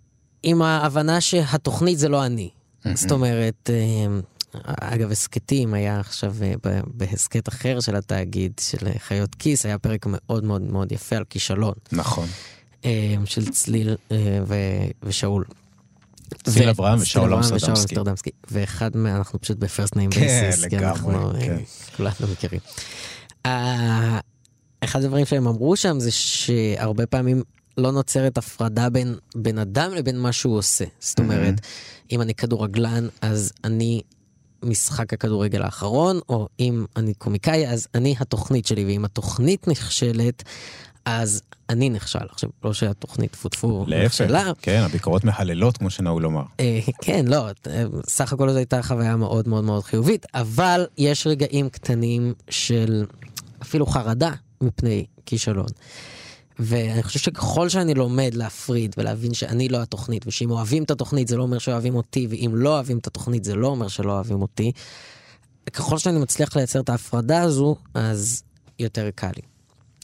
[0.42, 2.50] עם ההבנה שהתוכנית זה לא אני.
[2.94, 3.70] זאת אומרת,
[4.64, 6.54] אגב, הסכתים היה עכשיו אה,
[6.86, 11.24] בהסכת אחר של התאגיד, של אה, חיות כיס, היה פרק מאוד מאוד מאוד יפה על
[11.30, 12.28] כישלון, נכון.
[12.84, 13.96] אה, של צליל
[14.46, 15.44] ו- ושאול.
[16.44, 17.70] צליל ו- אברהם ושאול אמסטרדמסקי.
[17.70, 18.30] אמסטרדמסקי.
[18.50, 19.16] ואחד מה...
[19.16, 21.56] אנחנו פשוט ב first name כן, basis, כי לגמרי, אנחנו כן.
[21.96, 22.60] כולנו מכירים.
[24.80, 27.42] אחד הדברים שהם אמרו שם זה שהרבה פעמים
[27.78, 30.84] לא נוצרת הפרדה בין בן אדם לבין מה שהוא עושה.
[31.00, 31.54] זאת אומרת,
[32.12, 34.02] אם אני כדורגלן, אז אני
[34.62, 40.42] משחק הכדורגל האחרון, או אם אני קומיקאי, אז אני התוכנית שלי, ואם התוכנית נכשלת,
[41.04, 42.18] אז אני נכשל.
[42.30, 46.42] עכשיו, לא שהתוכנית טפו טפו נכשלה, כן, הביקורות מהללות, כמו שנהוג לומר.
[46.60, 47.46] אה, כן, לא,
[48.08, 53.04] סך הכל זו הייתה חוויה מאוד מאוד מאוד חיובית, אבל יש רגעים קטנים של
[53.62, 55.66] אפילו חרדה מפני כישלון.
[56.58, 61.36] ואני חושב שככל שאני לומד להפריד ולהבין שאני לא התוכנית, ושאם אוהבים את התוכנית זה
[61.36, 64.72] לא אומר שאוהבים אותי, ואם לא אוהבים את התוכנית זה לא אומר שלא אוהבים אותי,
[65.72, 68.42] ככל שאני מצליח לייצר את ההפרדה הזו, אז
[68.78, 69.42] יותר קל לי.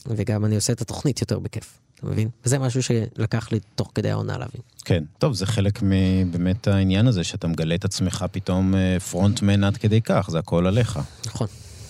[0.07, 2.29] וגם אני עושה את התוכנית יותר בכיף, אתה מבין?
[2.45, 4.61] וזה משהו שלקח לי תוך כדי העונה להבין.
[4.85, 8.73] כן, טוב, זה חלק מבאמת העניין הזה, שאתה מגלה את עצמך פתאום
[9.09, 10.99] פרונטמן עד כדי כך, זה הכל עליך.
[11.25, 11.47] נכון.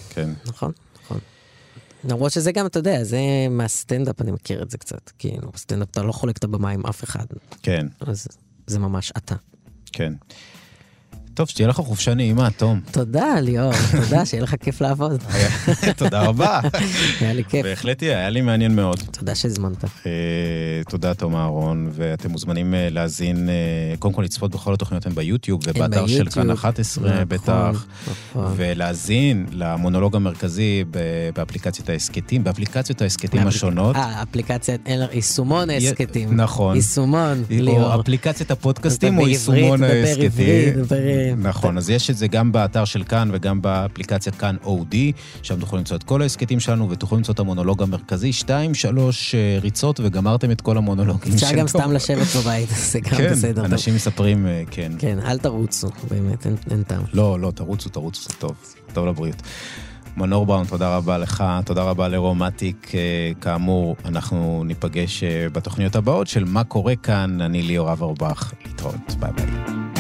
[0.09, 0.30] כן.
[0.45, 0.72] נכון, נכון.
[2.04, 5.12] למרות שזה גם, אתה יודע, זה מהסטנדאפ, אני מכיר את זה קצת.
[5.20, 7.26] כאילו, בסטנדאפ אתה לא חולק את הבמה עם אף אחד.
[7.64, 7.88] כן.
[7.99, 8.28] אז
[8.68, 9.36] זה ממש אתה.
[9.91, 10.14] כן.
[11.34, 12.79] טוב, שתהיה לך חופשה נעימה, תום.
[12.91, 13.71] תודה, ליאור,
[14.03, 15.23] תודה, שיהיה לך כיף לעבוד.
[15.97, 16.59] תודה רבה.
[17.21, 17.65] היה לי כיף.
[17.65, 18.99] בהחלט יהיה, היה לי מעניין מאוד.
[19.11, 19.84] תודה שהזמנת.
[20.89, 23.49] תודה, תום אהרון, ואתם מוזמנים להאזין,
[23.99, 27.86] קודם כל לצפות בכל התוכניות הן ביוטיוב, ובאתר של כאן 11 בטח,
[28.55, 30.84] ולהאזין למונולוג המרכזי
[31.36, 33.95] באפליקציית ההסכתים, באפליקציות ההסכתים השונות.
[33.95, 34.81] אה, אפליקציית,
[35.13, 36.41] יישומון ההסכתים.
[36.41, 36.75] נכון.
[36.75, 37.93] יישומון, ליאור.
[37.93, 40.84] או אפליקציית הפודקאסטים, או יישומון ההסכתים.
[41.38, 45.11] נכון, אז יש את זה גם באתר של כאן וגם באפליקציית כאן אודי,
[45.41, 49.99] שם תוכלו למצוא את כל ההסכתים שלנו ותוכלו למצוא את המונולוג המרכזי, שתיים, שלוש ריצות
[50.03, 53.61] וגמרתם את כל המונולוגים אפשר גם סתם לשבת בבית, זה גם כן, בסדר.
[53.65, 54.91] כן, אנשים מספרים, כן.
[54.99, 57.03] כן, אל תרוצו, באמת, אין, אין טעם.
[57.13, 58.55] לא, לא, תרוצו, תרוצו, זה טוב,
[58.93, 59.41] טוב לבריאות.
[60.17, 62.91] מנור בראון, תודה רבה לך, תודה רבה לרומטיק.
[63.41, 67.41] כאמור, אנחנו ניפגש בתוכניות הבאות של מה קורה כאן.
[67.41, 69.93] אני ליאור אברבך, להתראות, ביי ביי.